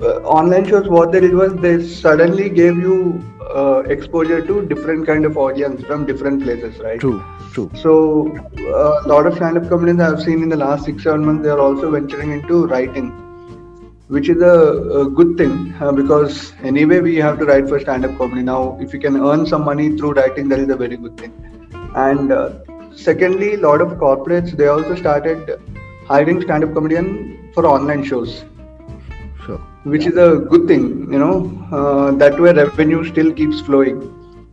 uh, 0.00 0.20
online 0.22 0.66
shows. 0.66 0.88
What 0.88 1.12
they 1.12 1.20
did 1.20 1.34
was 1.34 1.54
they 1.56 1.86
suddenly 1.86 2.48
gave 2.50 2.76
you 2.78 3.24
uh, 3.54 3.82
exposure 3.86 4.44
to 4.44 4.66
different 4.66 5.06
kind 5.06 5.24
of 5.24 5.36
audience 5.36 5.84
from 5.84 6.06
different 6.06 6.42
places, 6.42 6.78
right? 6.78 7.00
true 7.00 7.22
true 7.52 7.70
So 7.74 8.36
uh, 8.36 9.02
a 9.04 9.08
lot 9.08 9.26
of 9.26 9.34
stand-up 9.34 9.68
comedians 9.68 10.00
I've 10.00 10.22
seen 10.22 10.42
in 10.42 10.48
the 10.48 10.56
last 10.56 10.86
six 10.86 11.04
seven 11.04 11.24
months, 11.24 11.44
they 11.44 11.50
are 11.50 11.60
also 11.60 11.90
venturing 11.90 12.32
into 12.32 12.66
writing, 12.66 13.10
which 14.08 14.28
is 14.28 14.42
a, 14.42 14.56
a 15.02 15.10
good 15.10 15.36
thing 15.36 15.74
uh, 15.80 15.92
because 15.92 16.52
anyway 16.62 17.00
we 17.00 17.16
have 17.16 17.38
to 17.38 17.44
write 17.44 17.68
for 17.68 17.78
stand-up 17.78 18.16
comedy. 18.18 18.42
Now, 18.42 18.78
if 18.80 18.92
you 18.92 18.98
can 18.98 19.16
earn 19.16 19.46
some 19.46 19.64
money 19.64 19.96
through 19.96 20.14
writing, 20.14 20.48
that 20.48 20.58
is 20.58 20.68
a 20.68 20.76
very 20.76 20.96
good 20.96 21.16
thing. 21.16 21.32
And 21.94 22.32
uh, 22.32 22.50
secondly, 22.96 23.54
a 23.54 23.58
lot 23.58 23.80
of 23.80 23.90
corporates 23.98 24.56
they 24.56 24.66
also 24.66 24.96
started 24.96 25.60
hiring 26.06 26.42
stand-up 26.42 26.74
comedian 26.74 27.52
for 27.54 27.66
online 27.66 28.04
shows 28.04 28.44
which 29.84 30.06
is 30.06 30.16
a 30.16 30.28
good 30.52 30.66
thing 30.66 30.84
you 31.12 31.18
know 31.22 31.34
uh, 31.78 32.10
that 32.22 32.40
way 32.40 32.52
revenue 32.52 33.02
still 33.12 33.32
keeps 33.32 33.60
flowing 33.60 33.98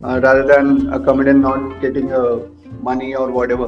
uh, 0.04 0.20
rather 0.22 0.44
than 0.46 0.92
a 0.92 1.00
comedian 1.00 1.40
not 1.40 1.80
getting 1.80 2.12
uh, 2.12 2.38
money 2.82 3.14
or 3.14 3.30
whatever. 3.30 3.66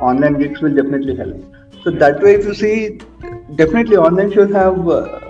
Online 0.00 0.38
gigs 0.38 0.60
will 0.60 0.74
definitely 0.74 1.16
help. 1.16 1.36
So 1.82 1.90
that 1.90 2.22
way 2.22 2.34
if 2.34 2.44
you 2.44 2.54
see 2.54 3.00
definitely 3.56 3.96
online 3.96 4.32
shows 4.32 4.52
have 4.52 4.88
uh, 4.88 5.20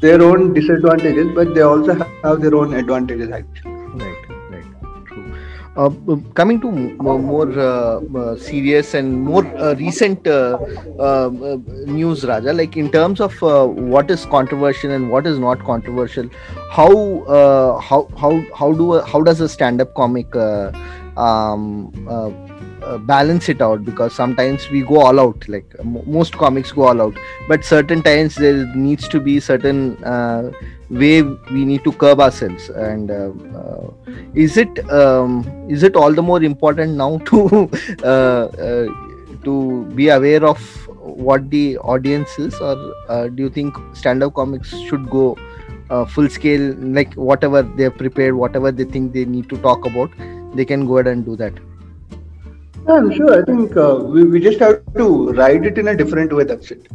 their 0.00 0.22
own 0.22 0.54
disadvantages 0.54 1.34
but 1.34 1.54
they 1.54 1.62
also 1.62 1.94
have 2.22 2.40
their 2.40 2.54
own 2.54 2.74
advantages 2.74 3.30
actually 3.30 3.73
uh, 5.76 5.90
coming 6.34 6.60
to 6.60 6.70
more, 6.70 7.50
uh, 7.58 8.00
uh, 8.00 8.36
serious 8.36 8.94
and 8.94 9.20
more 9.20 9.44
uh, 9.58 9.74
recent 9.74 10.26
uh, 10.26 10.58
uh, 10.98 11.30
news 11.86 12.24
raja 12.24 12.52
like 12.52 12.76
in 12.76 12.90
terms 12.90 13.20
of 13.20 13.34
what 13.42 14.10
is 14.10 14.24
controversial 14.26 14.90
and 14.90 15.10
what 15.10 15.26
is 15.26 15.38
not 15.38 15.64
controversial 15.64 16.28
how 16.70 16.90
how 17.80 18.08
how 18.16 18.42
how 18.56 18.72
do 18.72 18.94
a, 18.94 19.04
how 19.04 19.20
does 19.22 19.40
a 19.40 19.48
stand 19.48 19.80
up 19.80 19.94
comic 19.94 20.34
um, 21.16 21.92
uh, 22.84 22.98
balance 22.98 23.48
it 23.48 23.60
out 23.60 23.84
because 23.84 24.12
sometimes 24.14 24.68
we 24.70 24.82
go 24.82 25.00
all 25.00 25.20
out 25.20 25.48
like 25.48 25.74
m- 25.78 26.02
most 26.06 26.36
comics 26.36 26.72
go 26.72 26.82
all 26.88 27.00
out. 27.02 27.16
But 27.48 27.64
certain 27.64 28.02
times 28.02 28.34
there 28.34 28.66
needs 28.74 29.08
to 29.08 29.20
be 29.20 29.40
certain 29.40 30.02
uh, 30.04 30.50
way 30.90 31.22
we 31.22 31.64
need 31.64 31.84
to 31.84 31.92
curb 31.92 32.20
ourselves. 32.20 32.68
And 32.70 33.10
uh, 33.10 33.30
uh, 33.58 33.90
is 34.34 34.56
it 34.56 34.78
um, 34.90 35.44
is 35.68 35.82
it 35.82 35.96
all 35.96 36.12
the 36.12 36.22
more 36.22 36.42
important 36.42 36.94
now 36.94 37.18
to 37.26 37.70
uh, 38.04 38.48
to 39.44 39.84
be 39.94 40.08
aware 40.08 40.44
of 40.44 40.60
what 40.98 41.50
the 41.50 41.78
audience 41.78 42.38
is? 42.38 42.54
Or 42.60 43.28
do 43.28 43.42
you 43.42 43.50
think 43.50 43.76
stand-up 43.92 44.34
comics 44.34 44.76
should 44.88 45.10
go 45.10 45.36
full 46.08 46.28
scale 46.28 46.74
like 46.78 47.12
whatever 47.14 47.62
they're 47.62 47.90
prepared 47.90 48.34
whatever 48.34 48.72
they 48.72 48.84
think 48.84 49.12
they 49.12 49.24
need 49.24 49.48
to 49.48 49.56
talk 49.58 49.84
about 49.86 50.10
they 50.54 50.64
can 50.64 50.86
go 50.86 50.96
ahead 50.96 51.06
and 51.06 51.24
do 51.24 51.36
that 51.36 51.52
I'm 52.88 53.12
sure. 53.12 53.40
I 53.40 53.44
think 53.44 53.76
uh, 53.76 53.96
we, 54.02 54.24
we 54.24 54.40
just 54.40 54.58
have 54.60 54.80
to 54.96 55.32
write 55.32 55.64
it 55.64 55.78
in 55.78 55.88
a 55.88 55.96
different 55.96 56.32
way. 56.32 56.44
That's 56.44 56.70
it. 56.70 56.86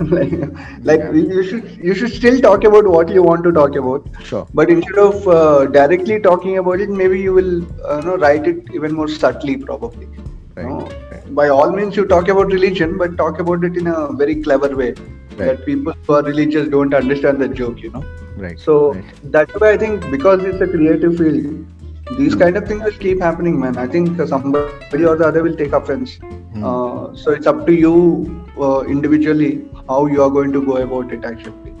like, 0.00 0.32
like 0.90 1.00
Yeah. 1.00 1.12
you 1.12 1.42
should 1.48 1.64
you 1.88 1.94
should 1.94 2.12
still 2.12 2.40
talk 2.40 2.64
about 2.64 2.86
what 2.86 3.08
you 3.08 3.22
want 3.22 3.44
to 3.44 3.52
talk 3.52 3.76
about, 3.76 4.08
sure 4.24 4.46
but 4.54 4.70
instead 4.70 4.98
of 4.98 5.26
uh, 5.28 5.66
directly 5.66 6.20
talking 6.20 6.58
about 6.58 6.80
it, 6.80 6.88
maybe 6.90 7.20
you 7.20 7.32
will 7.32 7.52
uh, 7.84 8.00
know 8.00 8.16
write 8.16 8.46
it 8.46 8.62
even 8.74 8.94
more 8.94 9.08
subtly, 9.08 9.56
probably. 9.56 10.06
right, 10.54 10.66
No. 10.66 10.78
right. 11.12 11.34
By 11.34 11.48
all 11.48 11.70
means, 11.72 11.96
you 11.96 12.04
talk 12.06 12.28
about 12.28 12.52
religion, 12.58 12.96
but 12.98 13.16
talk 13.16 13.40
about 13.40 13.64
it 13.64 13.76
in 13.76 13.86
a 13.88 14.12
very 14.12 14.36
clever 14.42 14.74
way 14.82 14.94
that 15.36 15.64
people 15.66 15.92
who 16.06 16.14
are 16.14 16.22
religious 16.22 16.68
don't 16.68 16.94
understand 16.94 17.40
the 17.40 17.48
joke. 17.48 17.82
You 17.82 17.90
know. 17.96 18.04
right 18.44 18.58
So 18.66 18.76
right. 18.94 19.04
that's 19.36 19.60
why 19.60 19.72
I 19.72 19.76
think 19.76 20.08
because 20.10 20.44
it's 20.44 20.60
a 20.60 20.68
creative 20.76 21.16
field, 21.18 21.66
these 22.14 22.34
kind 22.34 22.56
of 22.56 22.66
things 22.68 22.82
will 22.84 22.92
keep 22.92 23.20
happening, 23.20 23.58
man. 23.58 23.76
I 23.76 23.86
think 23.86 24.20
somebody 24.28 25.04
or 25.04 25.16
the 25.16 25.26
other 25.26 25.42
will 25.42 25.56
take 25.56 25.72
offense. 25.72 26.16
Hmm. 26.16 26.64
Uh, 26.64 27.16
so 27.16 27.32
it's 27.32 27.46
up 27.46 27.66
to 27.66 27.72
you 27.72 28.46
uh, 28.58 28.82
individually 28.82 29.68
how 29.88 30.06
you 30.06 30.22
are 30.22 30.30
going 30.30 30.52
to 30.52 30.64
go 30.64 30.76
about 30.76 31.12
it 31.12 31.24
actually. 31.24 31.74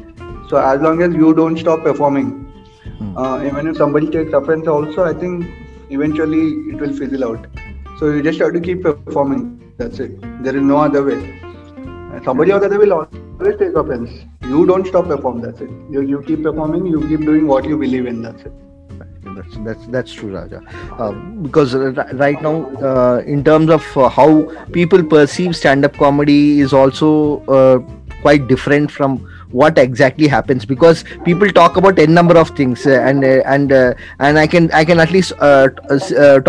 So 0.48 0.56
as 0.56 0.80
long 0.80 1.02
as 1.02 1.14
you 1.14 1.32
don't 1.34 1.56
stop 1.58 1.82
performing, 1.82 2.42
Hmm. 2.98 3.16
uh, 3.18 3.44
even 3.44 3.66
if 3.66 3.76
somebody 3.76 4.08
takes 4.08 4.32
offense, 4.32 4.66
also 4.66 5.04
I 5.04 5.12
think 5.12 5.46
eventually 5.90 6.44
it 6.70 6.80
will 6.80 6.92
fizzle 6.92 7.24
out. 7.24 7.46
So 7.98 8.10
you 8.10 8.22
just 8.22 8.38
have 8.40 8.52
to 8.52 8.60
keep 8.60 8.82
performing. 8.82 9.72
That's 9.78 9.98
it. 10.00 10.20
There 10.42 10.56
is 10.56 10.62
no 10.62 10.78
other 10.78 11.04
way. 11.04 11.18
Somebody 12.24 12.52
or 12.52 12.58
the 12.58 12.66
other 12.66 12.78
will 12.78 12.92
always 12.92 13.58
take 13.58 13.74
offense. 13.74 14.10
You 14.42 14.66
don't 14.66 14.86
stop 14.86 15.06
performing. 15.06 15.42
That's 15.42 15.60
it. 15.60 15.70
You, 15.90 16.00
you 16.02 16.22
keep 16.26 16.42
performing. 16.42 16.86
You 16.86 17.06
keep 17.08 17.20
doing 17.20 17.46
what 17.46 17.64
you 17.64 17.76
believe 17.76 18.06
in. 18.06 18.22
That's 18.22 18.42
it. 18.42 18.52
That's 19.34 19.56
that's 19.58 19.86
that's 19.86 20.12
true 20.12 20.34
raja. 20.36 20.62
Uh, 20.98 21.12
because 21.46 21.74
right 21.74 22.40
now 22.42 22.66
uh, 22.76 23.22
in 23.26 23.44
terms 23.44 23.70
of 23.70 23.84
uh, 23.96 24.08
how 24.08 24.44
people 24.72 25.02
perceive 25.02 25.56
stand 25.56 25.84
up 25.84 25.96
comedy 25.96 26.60
is 26.60 26.72
also 26.72 27.40
uh, 27.46 27.78
quite 28.22 28.46
different 28.48 28.90
from 28.90 29.18
what 29.50 29.78
exactly 29.78 30.26
happens. 30.28 30.64
Because 30.64 31.04
people 31.24 31.48
talk 31.50 31.76
about 31.76 31.98
n 31.98 32.14
number 32.14 32.38
of 32.38 32.50
things 32.50 32.86
uh, 32.86 33.00
and 33.10 33.24
and 33.24 33.72
and 33.72 34.38
i 34.38 34.46
can 34.46 34.70
i 34.72 34.84
can 34.84 35.00
at 35.00 35.10
least 35.10 35.30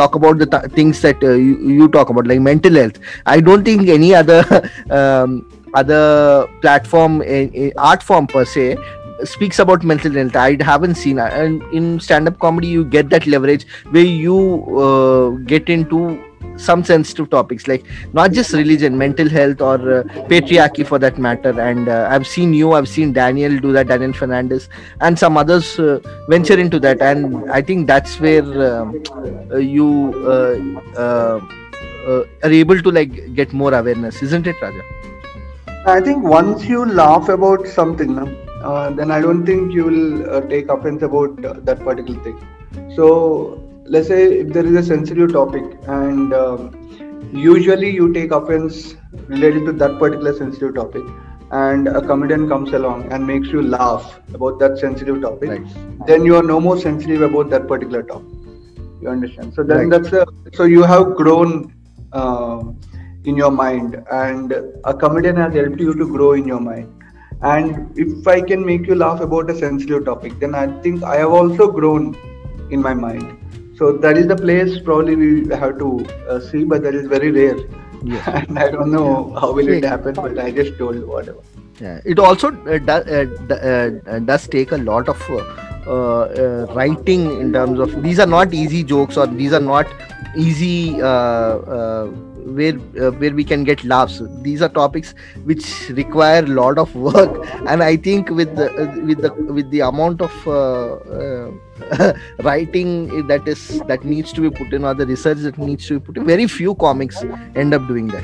talk 0.02 0.16
about 0.16 0.38
the 0.40 0.46
th- 0.46 0.72
things 0.72 1.02
that 1.02 1.22
you, 1.22 1.58
you 1.82 1.88
talk 1.88 2.10
about 2.10 2.28
like 2.28 2.40
mental 2.40 2.74
health. 2.74 3.00
I 3.26 3.40
don't 3.40 3.64
think 3.64 3.88
any 3.88 4.14
other 4.16 4.44
um, 4.90 5.46
other 5.74 6.48
platform 6.62 7.22
art 7.78 8.02
form 8.02 8.28
per 8.28 8.46
se 8.46 8.78
speaks 9.24 9.60
about 9.60 9.84
mental 9.84 10.12
health. 10.12 10.36
I 10.36 10.58
haven't 10.62 10.96
seen 10.96 11.20
and 11.20 11.62
in 11.74 12.00
stand-up 12.00 12.40
comedy 12.40 12.68
you 12.68 12.86
get 12.86 13.10
that 13.10 13.28
leverage 13.28 13.66
where 13.90 14.04
you 14.04 14.38
uh, 14.78 15.30
get 15.46 15.70
into 15.70 16.24
some 16.58 16.84
sensitive 16.84 17.30
topics 17.30 17.68
like 17.68 17.86
not 18.14 18.32
just 18.32 18.52
religion 18.54 18.98
mental 18.98 19.30
health 19.30 19.62
or 19.62 20.00
uh, 20.00 20.04
patriarchy 20.30 20.86
for 20.86 21.00
that 21.00 21.18
matter. 21.18 21.60
And 21.60 21.88
uh, 21.88 22.08
i've 22.10 22.26
seen 22.28 22.54
you 22.54 22.74
i've 22.74 22.88
seen 22.88 23.14
daniel 23.14 23.60
do 23.60 23.72
that 23.74 23.88
daniel 23.88 24.12
fernandes 24.12 24.68
and 25.02 25.18
some 25.18 25.38
others 25.38 25.80
uh, 25.80 26.00
venture 26.30 26.60
into 26.60 26.80
that. 26.80 27.02
And 27.02 27.50
i 27.52 27.62
think 27.62 27.88
that's 27.88 28.20
where 28.20 28.44
um, 28.44 29.04
uh, 29.52 29.58
you 29.58 30.14
uh, 30.26 31.00
uh, 31.00 31.40
are 32.44 32.52
able 32.52 32.82
to 32.82 32.92
like 32.92 33.36
get 33.36 33.54
more 33.54 33.74
awareness 33.74 34.22
isn't 34.22 34.48
it 34.48 34.56
raja? 34.62 34.82
I 35.86 36.02
think 36.02 36.24
once 36.24 36.66
you 36.66 36.86
laugh 36.86 37.30
about 37.30 37.66
something, 37.66 38.18
uh, 38.62 38.90
then 38.92 39.12
I 39.12 39.22
don't 39.22 39.46
think 39.46 39.74
you 39.74 39.86
will 39.86 40.30
uh, 40.30 40.42
take 40.42 40.70
offense 40.70 41.02
about 41.04 41.44
uh, 41.46 41.54
that 41.64 41.84
particular 41.84 42.20
thing. 42.22 42.40
So 42.88 43.64
let's 43.86 44.08
say 44.08 44.40
if 44.40 44.54
there 44.54 44.66
is 44.66 44.76
a 44.76 44.84
sensitive 44.84 45.34
topic 45.34 45.64
and 45.88 46.34
um, 46.34 46.76
usually 47.32 47.90
you 47.90 48.14
take 48.14 48.32
offense 48.32 48.96
related 49.28 49.66
to 49.66 49.72
that 49.74 49.98
particular 50.00 50.34
sensitive 50.34 50.76
topic 50.76 51.04
and 51.52 51.88
a 51.88 52.02
comedian 52.02 52.48
comes 52.48 52.74
along 52.74 53.12
and 53.12 53.26
makes 53.26 53.50
you 53.50 53.62
laugh 53.62 54.20
about 54.34 54.60
that 54.60 54.78
sensitive 54.78 55.22
topic 55.22 55.50
Right. 55.50 55.68
then 56.06 56.26
you 56.26 56.36
are 56.36 56.44
no 56.44 56.60
more 56.60 56.78
sensitive 56.78 57.22
about 57.22 57.50
that 57.52 57.68
particular 57.68 58.04
topic 58.04 58.28
you 59.02 59.10
understand 59.10 59.54
so 59.54 59.64
then 59.64 59.90
Right. 59.90 59.90
that's 59.90 60.12
a 60.14 60.26
so 60.54 60.64
you 60.64 60.84
have 60.84 61.16
grown 61.16 61.74
um, 62.14 62.78
in 63.24 63.36
your 63.38 63.52
mind 63.52 63.98
and 64.12 64.54
a 64.86 64.94
comedian 64.94 65.36
has 65.38 65.54
helped 65.54 65.80
you 65.80 65.94
to 65.94 66.08
grow 66.16 66.34
in 66.34 66.48
your 66.48 66.60
mind 66.60 66.92
and 67.42 67.98
if 67.98 68.28
i 68.28 68.42
can 68.42 68.66
make 68.66 68.88
you 68.88 68.96
laugh 68.96 69.20
about 69.22 69.50
a 69.50 69.56
sensitive 69.56 70.06
topic 70.06 70.38
then 70.40 70.56
i 70.56 70.66
think 70.82 71.04
i 71.04 71.18
have 71.18 71.32
also 71.32 71.72
grown 71.72 72.16
in 72.72 72.82
my 72.82 72.94
mind 72.94 73.38
so 73.78 73.92
that 73.92 74.18
is 74.18 74.28
the 74.28 74.36
place 74.36 74.80
probably 74.80 75.16
we 75.16 75.48
have 75.56 75.78
to 75.78 76.06
uh, 76.30 76.40
see 76.40 76.64
but 76.64 76.82
that 76.84 76.96
is 76.96 77.08
very 77.08 77.32
rare 77.32 77.58
Yes. 78.04 78.28
and 78.48 78.60
i 78.60 78.70
don't 78.70 78.92
know 78.92 79.34
how 79.40 79.52
will 79.52 79.68
it 79.68 79.84
happen 79.84 80.14
but 80.14 80.38
i 80.40 80.52
just 80.52 80.78
told 80.78 81.04
whatever 81.04 81.42
Yeah. 81.80 82.02
It 82.12 82.20
also 82.28 82.48
uh, 82.50 82.78
do, 82.86 82.92
uh, 82.92 83.90
uh, 84.14 84.20
does 84.30 84.48
take 84.48 84.72
a 84.72 84.78
lot 84.78 85.10
of 85.12 85.20
uh, 85.30 85.42
uh, 85.96 86.66
writing 86.78 87.26
in 87.42 87.52
terms 87.54 87.80
of 87.80 87.92
these 88.06 88.22
are 88.24 88.26
not 88.32 88.56
easy 88.62 88.84
jokes 88.84 89.16
or 89.16 89.28
these 89.28 89.54
are 89.54 89.60
not 89.66 89.92
easy 90.36 91.02
uh, 91.02 91.54
uh, 91.76 92.08
where 92.56 92.76
uh, 93.02 93.12
where 93.12 93.34
we 93.34 93.44
can 93.44 93.64
get 93.64 93.84
laughs 93.84 94.22
these 94.42 94.62
are 94.62 94.70
topics 94.70 95.14
which 95.44 95.90
require 95.90 96.44
a 96.44 96.48
lot 96.48 96.78
of 96.78 96.96
work 96.96 97.48
and 97.68 97.84
i 97.84 97.96
think 97.96 98.30
with 98.30 98.56
the 98.56 98.68
uh, 98.82 98.96
with 99.06 99.22
the 99.22 99.34
with 99.60 99.70
the 99.72 99.82
amount 99.82 100.22
of 100.22 100.48
uh, 100.48 100.94
uh, 101.20 102.14
writing 102.40 103.28
that 103.28 103.48
is 103.48 103.80
that 103.88 104.04
needs 104.04 104.32
to 104.32 104.42
be 104.42 104.50
put 104.50 104.74
in 104.74 104.84
or 104.84 104.94
the 104.94 105.06
research 105.06 105.40
that 105.40 105.58
needs 105.58 105.88
to 105.88 106.00
be 106.00 106.06
put 106.06 106.18
in 106.18 106.26
very 106.26 106.48
few 106.48 106.76
comics 106.76 107.24
end 107.56 107.74
up 107.74 107.88
doing 107.88 108.08
that 108.08 108.24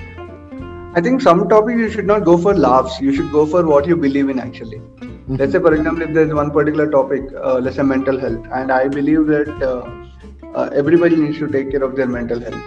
I 0.96 1.02
think 1.02 1.22
some 1.22 1.50
topics 1.50 1.80
you 1.80 1.90
should 1.90 2.06
not 2.06 2.24
go 2.24 2.38
for 2.38 2.54
laughs. 2.54 3.00
You 3.02 3.16
should 3.16 3.32
go 3.32 3.48
for 3.48 3.66
what 3.66 3.88
you 3.88 3.96
believe 3.98 4.30
in 4.30 4.40
actually. 4.40 4.80
Let's 5.28 5.52
say, 5.52 5.60
for 5.60 5.74
example, 5.74 6.04
if 6.04 6.14
there's 6.14 6.32
one 6.32 6.52
particular 6.52 6.88
topic, 6.92 7.24
uh, 7.36 7.56
let's 7.56 7.78
say 7.78 7.82
mental 7.82 8.20
health, 8.20 8.46
and 8.54 8.72
I 8.72 8.88
believe 8.90 9.26
that 9.26 9.50
uh, 9.64 10.56
uh, 10.56 10.70
everybody 10.72 11.16
needs 11.16 11.40
to 11.40 11.48
take 11.48 11.72
care 11.72 11.82
of 11.82 11.96
their 11.96 12.06
mental 12.06 12.40
health. 12.40 12.64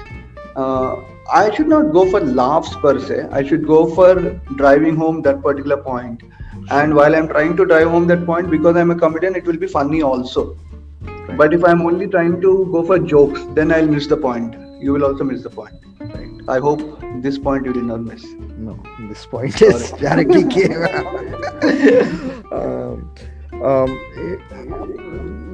I 1.33 1.54
should 1.54 1.68
not 1.68 1.92
go 1.92 2.09
for 2.11 2.21
laughs 2.21 2.75
per 2.76 2.99
se. 2.99 3.28
I 3.33 3.42
should 3.45 3.66
go 3.66 3.87
for 3.95 4.14
driving 4.56 4.97
home 4.97 5.23
that 5.23 5.42
particular 5.42 5.76
point. 5.76 6.23
And 6.71 6.95
while 6.95 7.14
I'm 7.14 7.28
trying 7.28 7.56
to 7.56 7.64
drive 7.64 7.88
home 7.88 8.06
that 8.09 8.26
point, 8.26 8.50
because 8.50 8.76
I'm 8.76 8.90
a 8.90 8.95
comedian, 8.97 9.37
it 9.37 9.45
will 9.45 9.56
be 9.56 9.66
funny 9.66 10.02
also. 10.02 10.56
But 11.37 11.52
if 11.52 11.64
I'm 11.64 11.83
only 11.83 12.06
trying 12.09 12.40
to 12.40 12.68
go 12.73 12.85
for 12.85 12.99
jokes, 12.99 13.40
then 13.54 13.73
I'll 13.73 13.87
miss 13.87 14.06
the 14.06 14.16
point. 14.16 14.54
You 14.80 14.92
will 14.92 15.04
also 15.04 15.25
miss 15.25 15.42
the 15.42 15.50
point. 15.50 15.75
right 16.00 16.30
I 16.49 16.59
hope 16.61 16.80
this 17.23 17.38
point 17.38 17.64
you 17.66 17.73
did 17.73 17.85
not 17.85 18.00
miss. 18.09 18.25
no 18.66 18.75
this 19.09 19.26
point 19.30 19.62
is 19.68 19.90
directly 20.02 20.42
came 20.56 20.85
um, 22.52 23.14
um, 23.68 23.90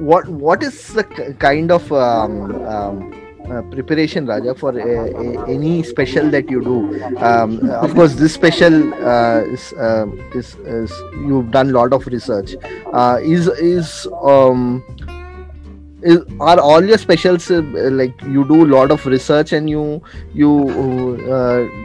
what 0.09 0.27
what 0.27 0.61
is 0.63 0.93
the 0.93 1.03
k- 1.03 1.33
kind 1.45 1.71
of 1.71 1.91
um, 1.91 2.65
um, 2.65 3.13
uh, 3.49 3.61
preparation 3.71 4.25
raja 4.25 4.53
for 4.55 4.69
uh, 4.69 4.85
a- 5.23 5.39
any 5.55 5.83
special 5.83 6.29
that 6.29 6.49
you 6.49 6.61
do 6.63 6.77
um, 7.17 7.59
of 7.69 7.93
course 7.95 8.13
this 8.15 8.33
special 8.33 8.93
uh, 9.13 9.41
is, 9.55 9.73
um 9.77 10.19
is 10.33 10.55
is 10.77 10.91
you've 11.27 11.51
done 11.51 11.69
a 11.69 11.73
lot 11.73 11.93
of 11.93 12.05
research 12.07 12.55
uh, 12.93 13.19
is 13.21 13.47
is 13.47 14.07
um 14.23 14.83
is, 16.01 16.19
are 16.41 16.59
all 16.59 16.83
your 16.83 16.97
specials 16.97 17.49
like 17.49 18.21
you 18.23 18.45
do 18.47 18.65
a 18.65 18.69
lot 18.75 18.91
of 18.91 19.05
research 19.05 19.53
and 19.53 19.69
you 19.69 20.01
you 20.33 20.49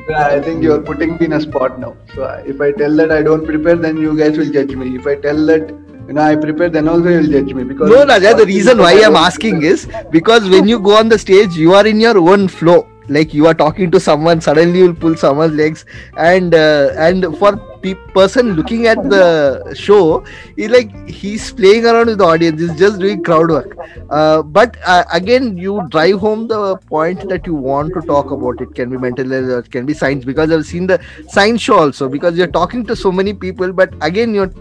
Yeah, 0.08 0.26
I 0.26 0.40
think 0.40 0.62
you're 0.62 0.80
putting 0.80 1.12
me 1.18 1.26
in 1.26 1.34
a 1.34 1.40
spot 1.40 1.78
now. 1.78 1.96
So 2.14 2.24
if 2.46 2.60
I 2.60 2.72
tell 2.72 2.96
that 2.96 3.12
I 3.12 3.22
don't 3.22 3.44
prepare, 3.44 3.76
then 3.76 3.96
you 3.96 4.16
guys 4.18 4.36
will 4.36 4.50
judge 4.50 4.74
me. 4.74 4.96
If 4.96 5.06
I 5.06 5.14
tell 5.16 5.46
that 5.46 5.70
you 6.08 6.14
know 6.14 6.22
I 6.22 6.36
prepare, 6.36 6.70
then 6.70 6.88
also 6.88 7.08
you'll 7.08 7.30
judge 7.30 7.52
me 7.54 7.64
because 7.64 7.90
No, 7.90 8.04
Raja, 8.06 8.34
the 8.34 8.46
reason 8.46 8.78
why 8.78 8.92
I'm 9.04 9.16
asking 9.16 9.62
is 9.62 9.88
because 10.10 10.48
when 10.48 10.66
you 10.66 10.78
go 10.80 10.96
on 10.96 11.08
the 11.08 11.18
stage, 11.18 11.54
you 11.56 11.74
are 11.74 11.86
in 11.86 12.00
your 12.00 12.18
own 12.18 12.48
flow. 12.48 12.88
Like 13.08 13.32
you 13.32 13.46
are 13.46 13.54
talking 13.54 13.90
to 13.92 14.00
someone, 14.00 14.40
suddenly 14.40 14.80
you'll 14.80 14.94
pull 14.94 15.16
someone's 15.16 15.54
legs, 15.54 15.84
and 16.16 16.54
uh, 16.54 16.90
and 16.96 17.36
for 17.38 17.56
pe- 17.82 17.94
person 18.14 18.54
looking 18.54 18.86
at 18.86 19.02
the 19.10 19.74
show, 19.74 20.24
he 20.56 20.68
like 20.68 20.94
he's 21.08 21.52
playing 21.52 21.86
around 21.86 22.06
with 22.06 22.18
the 22.18 22.24
audience. 22.24 22.60
He's 22.60 22.78
just 22.78 22.98
doing 22.98 23.22
crowd 23.22 23.50
work. 23.50 23.76
Uh, 24.10 24.42
but 24.42 24.76
uh, 24.86 25.04
again, 25.12 25.56
you 25.56 25.86
drive 25.90 26.18
home 26.20 26.48
the 26.48 26.76
point 26.76 27.28
that 27.28 27.46
you 27.46 27.54
want 27.54 27.94
to 27.94 28.02
talk 28.02 28.30
about. 28.30 28.60
It 28.60 28.74
can 28.74 28.90
be 28.90 28.98
mental 28.98 29.28
health, 29.28 29.66
it 29.66 29.70
can 29.72 29.86
be 29.86 29.94
science. 29.94 30.24
Because 30.24 30.50
I've 30.50 30.66
seen 30.66 30.86
the 30.86 31.00
science 31.28 31.62
show 31.62 31.78
also. 31.78 32.08
Because 32.08 32.36
you're 32.36 32.46
talking 32.46 32.84
to 32.86 32.97
so 32.97 33.10
many 33.10 33.32
people, 33.32 33.73
but 33.73 33.94
again, 34.00 34.34
you're 34.34 34.52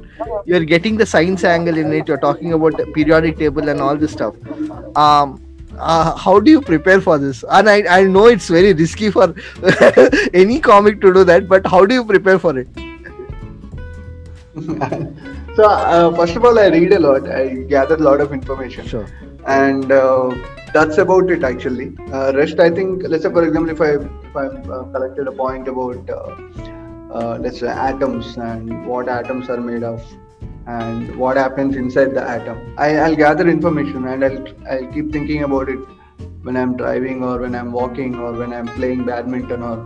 you're 0.45 0.65
getting 0.65 0.97
the 0.97 1.05
science 1.05 1.43
angle 1.43 1.77
in 1.77 1.91
it 1.93 2.07
you're 2.07 2.17
talking 2.17 2.53
about 2.53 2.75
the 2.77 2.85
periodic 2.87 3.37
table 3.37 3.69
and 3.69 3.81
all 3.81 3.95
this 3.95 4.11
stuff 4.11 4.35
um 4.95 5.39
uh, 5.77 6.15
how 6.15 6.39
do 6.39 6.51
you 6.51 6.61
prepare 6.61 7.01
for 7.01 7.17
this? 7.17 7.43
And 7.49 7.69
I, 7.69 7.83
I 7.99 8.03
know 8.03 8.27
it's 8.27 8.47
very 8.47 8.73
risky 8.73 9.11
for 9.11 9.33
any 10.33 10.59
comic 10.59 11.01
to 11.01 11.13
do 11.13 11.23
that 11.23 11.47
but 11.47 11.65
how 11.65 11.85
do 11.85 11.93
you 11.95 12.05
prepare 12.05 12.39
for 12.39 12.57
it? 12.57 12.67
So 15.57 15.63
uh, 15.67 16.15
first 16.15 16.35
of 16.35 16.45
all, 16.45 16.59
I 16.59 16.67
read 16.67 16.93
a 16.93 16.99
lot. 16.99 17.27
I 17.27 17.47
gather 17.63 17.95
a 17.95 17.97
lot 17.97 18.21
of 18.21 18.31
information. 18.31 18.85
sure. 18.85 19.07
And 19.47 19.91
uh, 19.91 20.35
that's 20.71 20.97
about 20.99 21.31
it 21.31 21.43
actually. 21.43 21.95
Uh, 22.11 22.31
rest 22.35 22.59
i 22.59 22.69
think 22.69 23.03
let's 23.07 23.23
say 23.23 23.31
for 23.31 23.43
example 23.47 23.71
if 23.75 23.81
i 23.81 23.91
if 24.29 24.35
i 24.35 24.45
uh, 24.47 24.83
collected 24.95 25.27
a 25.27 25.31
point 25.31 25.67
about 25.67 26.09
uh, 26.09 26.35
uh, 27.17 27.37
let's 27.41 27.59
say 27.61 27.67
atoms 27.67 28.37
and 28.37 28.85
what 28.85 29.09
atoms 29.09 29.49
are 29.49 29.61
made 29.69 29.83
of 29.83 30.03
and 30.67 31.15
what 31.15 31.37
happens 31.37 31.75
inside 31.75 32.13
the 32.13 32.23
atom 32.35 32.57
I, 32.77 32.97
i'll 32.97 33.15
gather 33.15 33.47
information 33.47 34.05
and 34.07 34.23
i'll 34.23 34.47
i'll 34.71 34.87
keep 34.93 35.11
thinking 35.11 35.43
about 35.43 35.69
it 35.69 35.79
when 36.43 36.57
i'm 36.57 36.75
driving 36.75 37.23
or 37.23 37.39
when 37.39 37.55
i'm 37.55 37.71
walking 37.71 38.15
or 38.15 38.33
when 38.33 38.53
i'm 38.53 38.67
playing 38.79 39.05
badminton 39.05 39.63
or 39.63 39.77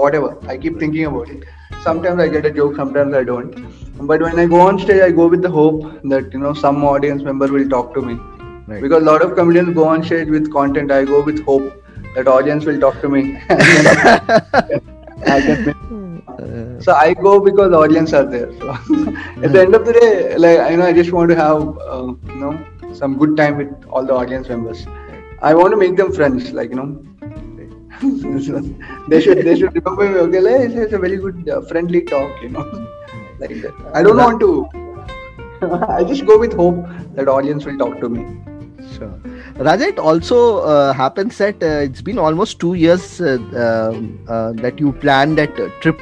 whatever 0.00 0.30
i 0.48 0.56
keep 0.56 0.78
thinking 0.78 1.06
about 1.06 1.28
it 1.28 1.44
sometimes 1.82 2.20
i 2.20 2.28
get 2.28 2.46
a 2.46 2.50
joke 2.50 2.74
sometimes 2.76 3.14
i 3.14 3.22
don't 3.22 3.54
but 4.06 4.22
when 4.22 4.38
i 4.38 4.46
go 4.46 4.60
on 4.60 4.78
stage 4.78 5.02
i 5.02 5.10
go 5.10 5.26
with 5.26 5.42
the 5.42 5.50
hope 5.60 5.82
that 6.04 6.32
you 6.32 6.38
know 6.38 6.54
some 6.54 6.84
audience 6.84 7.22
member 7.22 7.48
will 7.56 7.68
talk 7.68 7.92
to 7.94 8.02
me 8.02 8.14
right 8.70 8.82
because 8.82 9.02
a 9.02 9.06
lot 9.06 9.22
of 9.22 9.34
comedians 9.36 9.74
go 9.74 9.86
on 9.88 10.02
stage 10.02 10.28
with 10.28 10.52
content. 10.52 10.90
I 10.92 11.04
go 11.04 11.22
with 11.22 11.44
hope 11.44 11.84
that 12.14 12.28
audience 12.28 12.64
will 12.64 12.80
talk 12.80 13.00
to 13.00 13.08
me. 13.08 13.38
I 15.26 15.40
can. 15.40 15.74
Uh, 16.28 16.80
so 16.80 16.94
I 16.94 17.14
go 17.14 17.40
because 17.40 17.70
the 17.70 17.78
audience 17.78 18.12
are 18.12 18.24
there. 18.24 18.52
So 18.58 18.70
at 19.42 19.52
the 19.52 19.60
end 19.60 19.74
of 19.74 19.84
the 19.84 19.92
day, 19.92 20.36
like 20.36 20.60
I 20.60 20.74
know, 20.76 20.86
I 20.86 20.92
just 20.92 21.12
want 21.12 21.30
to 21.30 21.36
have 21.36 21.62
uh, 21.78 22.14
you 22.28 22.40
know 22.42 22.94
some 22.94 23.18
good 23.18 23.36
time 23.36 23.56
with 23.58 23.72
all 23.88 24.04
the 24.04 24.14
audience 24.14 24.48
members. 24.48 24.86
I 25.42 25.54
want 25.54 25.72
to 25.72 25.76
make 25.76 25.96
them 25.96 26.12
friends. 26.12 26.52
Like 26.52 26.70
you 26.70 26.76
know, 26.76 26.88
they 29.08 29.20
should 29.20 29.44
they 29.44 29.56
should 29.56 29.74
remember 29.74 30.08
me. 30.08 30.18
Okay, 30.26 30.40
like, 30.40 30.60
it's, 30.60 30.74
it's 30.74 30.92
a 30.92 30.98
very 30.98 31.16
good 31.16 31.48
uh, 31.48 31.60
friendly 31.62 32.02
talk. 32.02 32.42
You 32.42 32.50
know, 32.50 32.64
like 33.38 33.60
that. 33.62 33.74
I 33.94 34.02
don't 34.02 34.16
want 34.16 34.40
to. 34.40 34.68
I 35.96 36.04
just 36.04 36.24
go 36.26 36.38
with 36.38 36.54
hope 36.54 36.86
that 37.14 37.28
audience 37.28 37.66
will 37.66 37.76
talk 37.78 38.00
to 38.00 38.08
me. 38.08 38.24
Sure. 38.96 39.29
Raja, 39.60 39.88
it 39.88 39.98
also 39.98 40.60
uh, 40.60 40.94
happens 40.94 41.36
that 41.36 41.62
uh, 41.62 41.84
it's 41.86 42.00
been 42.00 42.18
almost 42.18 42.58
two 42.58 42.72
years 42.72 43.20
uh, 43.20 43.36
um, 43.92 44.18
uh, 44.26 44.52
that 44.52 44.78
you 44.78 44.92
planned 44.92 45.36
that 45.36 45.50
uh, 45.60 45.68
trip 45.80 46.00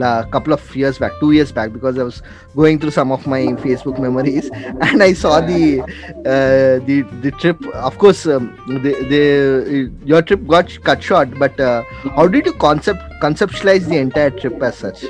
a 0.00 0.26
couple 0.30 0.52
of 0.52 0.76
years 0.76 0.98
back, 0.98 1.10
two 1.18 1.32
years 1.32 1.50
back, 1.50 1.72
because 1.72 1.98
I 1.98 2.04
was 2.04 2.22
going 2.54 2.78
through 2.78 2.92
some 2.92 3.10
of 3.10 3.26
my 3.26 3.40
Facebook 3.64 3.98
memories 3.98 4.48
and 4.80 5.02
I 5.02 5.14
saw 5.14 5.40
the 5.40 5.80
uh, 5.80 6.86
the 6.86 7.02
the 7.22 7.32
trip. 7.32 7.60
Of 7.74 7.98
course, 7.98 8.24
um, 8.24 8.56
the 8.68 8.94
the 9.10 9.92
your 10.04 10.22
trip 10.22 10.46
got 10.46 10.70
cut 10.84 11.02
short, 11.02 11.36
but 11.38 11.58
uh, 11.58 11.82
how 12.16 12.28
did 12.28 12.46
you 12.46 12.52
concept 12.52 13.00
conceptualize 13.20 13.88
the 13.88 13.96
entire 13.96 14.30
trip 14.30 14.62
as 14.62 14.76
such? 14.76 15.04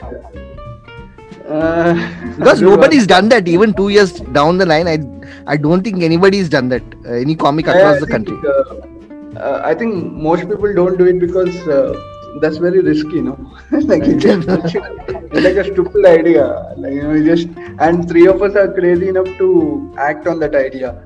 Uh, 1.48 1.94
Because 2.36 2.60
nobody's 2.62 3.06
done 3.06 3.28
that. 3.30 3.48
Even 3.48 3.72
two 3.74 3.88
years 3.88 4.12
down 4.38 4.58
the 4.58 4.66
line, 4.66 4.86
I 4.86 4.98
I 5.46 5.56
don't 5.56 5.82
think 5.82 6.02
anybody's 6.02 6.48
done 6.48 6.68
that. 6.68 6.82
Uh, 7.04 7.12
any 7.12 7.34
comic 7.34 7.66
across 7.66 7.96
I 7.96 8.00
the 8.00 8.06
think, 8.06 8.26
country. 8.28 8.38
uh, 8.52 9.38
uh, 9.38 9.62
I 9.64 9.74
think 9.74 10.12
most 10.12 10.48
people 10.48 10.72
don't 10.74 10.96
do 10.98 11.06
it 11.06 11.18
because 11.18 11.56
uh, 11.68 11.92
that's 12.40 12.58
very 12.58 12.80
risky, 12.80 13.16
you 13.16 13.22
know. 13.22 13.38
like 13.92 14.02
it's, 14.04 14.24
it's 14.24 14.46
like 15.46 15.56
a 15.56 15.64
stupid 15.72 16.06
idea. 16.06 16.46
Like 16.76 16.92
you 16.94 17.02
know, 17.02 17.12
you 17.14 17.24
just 17.34 17.48
and 17.80 18.08
three 18.08 18.26
of 18.26 18.42
us 18.42 18.54
are 18.54 18.72
crazy 18.72 19.08
enough 19.08 19.28
to 19.38 19.94
act 19.98 20.26
on 20.26 20.38
that 20.40 20.54
idea. 20.54 21.02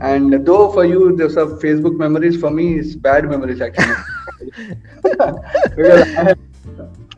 And 0.00 0.44
though 0.46 0.70
for 0.72 0.84
you 0.84 1.16
there's 1.16 1.36
a 1.36 1.46
Facebook 1.66 1.96
memories, 1.96 2.40
for 2.40 2.50
me 2.50 2.74
it's 2.78 2.94
bad 2.94 3.28
memories 3.28 3.60
actually. 3.60 3.94
because 5.74 6.08
I 6.16 6.34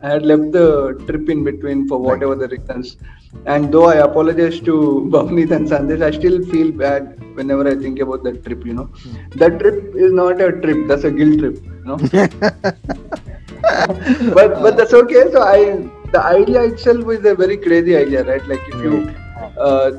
I 0.01 0.09
had 0.09 0.25
left 0.25 0.51
the 0.51 1.01
trip 1.07 1.29
in 1.29 1.43
between 1.43 1.87
for 1.87 1.97
whatever 1.97 2.35
the 2.35 2.47
reasons. 2.47 2.97
And 3.45 3.71
though 3.71 3.85
I 3.85 3.95
apologize 3.95 4.59
to 4.61 5.07
Bhavneet 5.11 5.51
and 5.51 5.67
Sandesh, 5.67 6.01
I 6.01 6.11
still 6.11 6.43
feel 6.45 6.71
bad 6.71 7.21
whenever 7.35 7.67
I 7.67 7.75
think 7.75 7.99
about 7.99 8.23
that 8.23 8.43
trip, 8.45 8.65
you 8.65 8.73
know. 8.73 8.89
That 9.35 9.59
trip 9.59 9.95
is 9.95 10.11
not 10.11 10.41
a 10.41 10.51
trip, 10.51 10.87
that's 10.87 11.03
a 11.03 11.11
guilt 11.11 11.39
trip, 11.39 11.63
you 11.63 11.83
know. 11.85 11.97
but 14.37 14.61
but 14.63 14.77
that's 14.77 14.93
okay. 14.93 15.23
So 15.31 15.41
I 15.41 15.59
the 16.11 16.21
idea 16.23 16.63
itself 16.63 17.09
is 17.09 17.25
a 17.25 17.35
very 17.35 17.57
crazy 17.57 17.95
idea, 17.97 18.23
right? 18.23 18.45
Like 18.47 18.61
if 18.67 18.75
you 18.83 19.13
uh, 19.59 19.91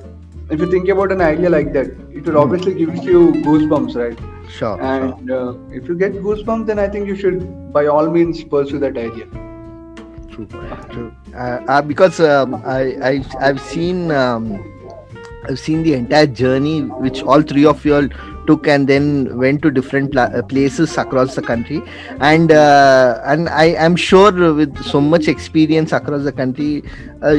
if 0.51 0.61
you 0.61 0.71
think 0.71 0.89
about 0.89 1.13
an 1.13 1.21
idea 1.21 1.51
like 1.51 1.73
that, 1.73 1.89
it 2.13 2.27
will 2.27 2.39
obviously 2.39 2.75
gives 2.75 3.05
you 3.05 3.33
goosebumps, 3.49 3.97
right? 3.97 4.19
Sure. 4.49 4.77
sure. 4.77 4.81
And 4.81 5.31
uh, 5.31 5.55
if 5.71 5.89
you 5.89 5.97
get 5.97 6.13
goosebumps, 6.13 6.67
then 6.67 6.79
I 6.79 6.89
think 6.89 7.09
you 7.09 7.17
should 7.17 7.73
by 7.73 7.87
all 7.87 8.09
means 8.09 8.45
pursue 8.45 8.79
that 8.79 8.97
idea. 8.97 9.27
True. 10.37 10.47
True. 10.91 11.17
Uh, 11.35 11.65
uh, 11.67 11.83
because 11.83 12.21
um, 12.21 12.57
I, 12.67 12.97
I 13.03 13.25
I've 13.41 13.61
seen 13.61 14.11
um, 14.11 14.61
I've 15.49 15.59
seen 15.59 15.83
the 15.83 15.95
entire 15.95 16.27
journey 16.27 16.83
which 16.83 17.23
all 17.23 17.41
three 17.41 17.65
of 17.65 17.85
you 17.87 17.95
all 17.95 18.09
took 18.47 18.67
and 18.67 18.89
then 18.89 19.37
went 19.39 19.63
to 19.63 19.71
different 19.71 20.13
pla- 20.13 20.31
uh, 20.35 20.43
places 20.43 20.97
across 20.99 21.35
the 21.35 21.43
country. 21.43 21.83
And 22.21 22.53
uh, 22.53 23.21
and 23.25 23.49
i 23.49 23.65
am 23.87 23.97
sure 23.97 24.55
with 24.55 24.77
so 24.85 25.01
much 25.01 25.29
experience 25.29 25.93
across 25.93 26.25
the 26.25 26.33
country 26.33 26.83
uh, 27.23 27.35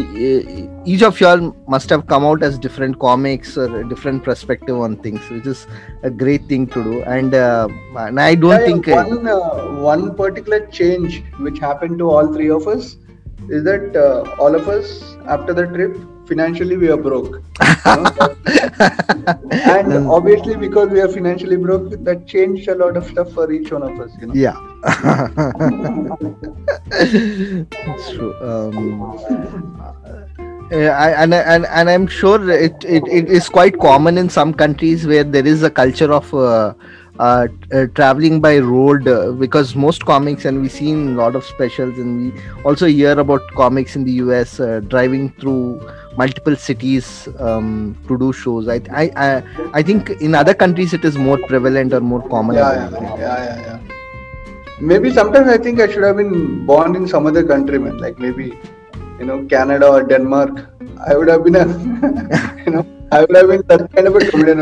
each 0.85 1.01
of 1.03 1.19
y'all 1.19 1.55
must 1.67 1.89
have 1.89 2.07
come 2.07 2.23
out 2.25 2.43
as 2.43 2.57
different 2.57 2.99
comics 2.99 3.57
or 3.57 3.81
a 3.81 3.87
different 3.87 4.23
perspective 4.23 4.77
on 4.77 4.97
things 4.97 5.29
which 5.29 5.45
is 5.45 5.67
a 6.03 6.09
great 6.09 6.43
thing 6.47 6.67
to 6.67 6.83
do. 6.83 7.03
And, 7.03 7.33
uh, 7.33 7.67
and 7.95 8.19
i 8.19 8.35
don't 8.35 8.59
Yeah, 8.59 8.65
think 8.65 8.87
one 8.87 9.27
uh, 9.27 9.39
one 9.91 10.15
particular 10.15 10.65
change 10.67 11.23
which 11.39 11.59
happened 11.59 11.97
to 11.99 12.09
all 12.09 12.33
three 12.33 12.49
of 12.49 12.67
us 12.67 12.95
is 13.49 13.63
that 13.63 13.95
uh, 13.95 14.35
all 14.41 14.55
of 14.55 14.67
us 14.67 15.15
after 15.27 15.53
the 15.53 15.65
trip 15.67 15.97
financially 16.27 16.77
we 16.77 16.89
are 16.89 16.97
broke. 16.97 17.41
And 19.51 20.07
obviously 20.07 20.55
because 20.55 20.89
we 20.89 20.99
are 21.01 21.07
financially 21.07 21.57
broke 21.57 21.91
that 22.03 22.27
changed 22.27 22.67
a 22.67 22.75
lot 22.75 22.97
of 22.97 23.05
stuff 23.05 23.31
for 23.31 23.51
each 23.51 23.71
one 23.71 23.83
of 23.83 23.99
us 23.99 24.11
you 24.19 24.27
know. 24.27 24.33
Yeah. 24.33 24.57
It's 26.89 28.11
true. 28.11 28.33
Um, 28.41 29.01
uh, 30.71 30.75
I, 30.77 31.23
and, 31.23 31.33
and 31.33 31.65
and 31.65 31.89
i'm 31.89 32.07
sure 32.07 32.49
it, 32.49 32.83
it, 32.83 33.01
it 33.07 33.29
is 33.29 33.47
quite 33.47 33.79
common 33.79 34.17
in 34.17 34.27
some 34.29 34.53
countries 34.53 35.07
where 35.07 35.23
there 35.23 35.47
is 35.47 35.63
a 35.63 35.69
culture 35.69 36.11
of 36.11 36.33
uh, 36.33 36.73
uh, 37.19 37.47
uh, 37.73 37.85
traveling 37.95 38.39
by 38.39 38.59
road 38.59 39.07
uh, 39.07 39.31
because 39.31 39.75
most 39.75 40.05
comics 40.05 40.45
and 40.45 40.61
we've 40.61 40.71
seen 40.71 41.07
a 41.07 41.11
lot 41.17 41.35
of 41.35 41.43
specials 41.43 41.97
and 41.97 42.33
we 42.33 42.41
also 42.63 42.85
hear 42.85 43.17
about 43.19 43.41
comics 43.55 43.95
in 43.95 44.03
the 44.03 44.11
us 44.11 44.59
uh, 44.59 44.81
driving 44.87 45.31
through 45.39 45.81
multiple 46.17 46.55
cities 46.55 47.27
um, 47.39 47.95
to 48.07 48.17
do 48.17 48.33
shows 48.33 48.67
I, 48.67 48.81
I 49.01 49.03
i 49.25 49.43
i 49.79 49.83
think 49.83 50.09
in 50.27 50.33
other 50.35 50.55
countries 50.63 50.93
it 50.93 51.05
is 51.05 51.17
more 51.17 51.37
prevalent 51.51 51.93
or 51.93 52.01
more 52.01 52.27
common 52.29 52.55
yeah, 52.55 52.89
yeah, 52.89 53.19
yeah, 53.19 53.61
yeah. 53.67 53.79
Maybe 54.79 55.11
sometimes 55.11 55.47
I 55.49 55.57
think 55.57 55.79
I 55.79 55.87
should 55.91 56.03
have 56.03 56.17
been 56.17 56.63
born 56.63 56.95
in 56.95 57.07
some 57.07 57.25
other 57.25 57.43
country, 57.43 57.79
man. 57.79 57.97
Like 57.97 58.19
maybe, 58.19 58.55
you 59.17 59.25
know, 59.25 59.43
Canada 59.45 59.87
or 59.87 60.03
Denmark. 60.03 60.69
I 61.07 61.15
would 61.17 61.27
have 61.29 61.43
been 61.43 61.55
a, 61.55 61.65
you 62.65 62.71
know, 62.73 62.85
I 63.11 63.21
would 63.21 63.35
have 63.35 63.47
been 63.47 63.63
that 63.69 63.91
kind 63.93 64.05
of 64.05 64.15
a 64.15 64.19
comedian 64.29 64.59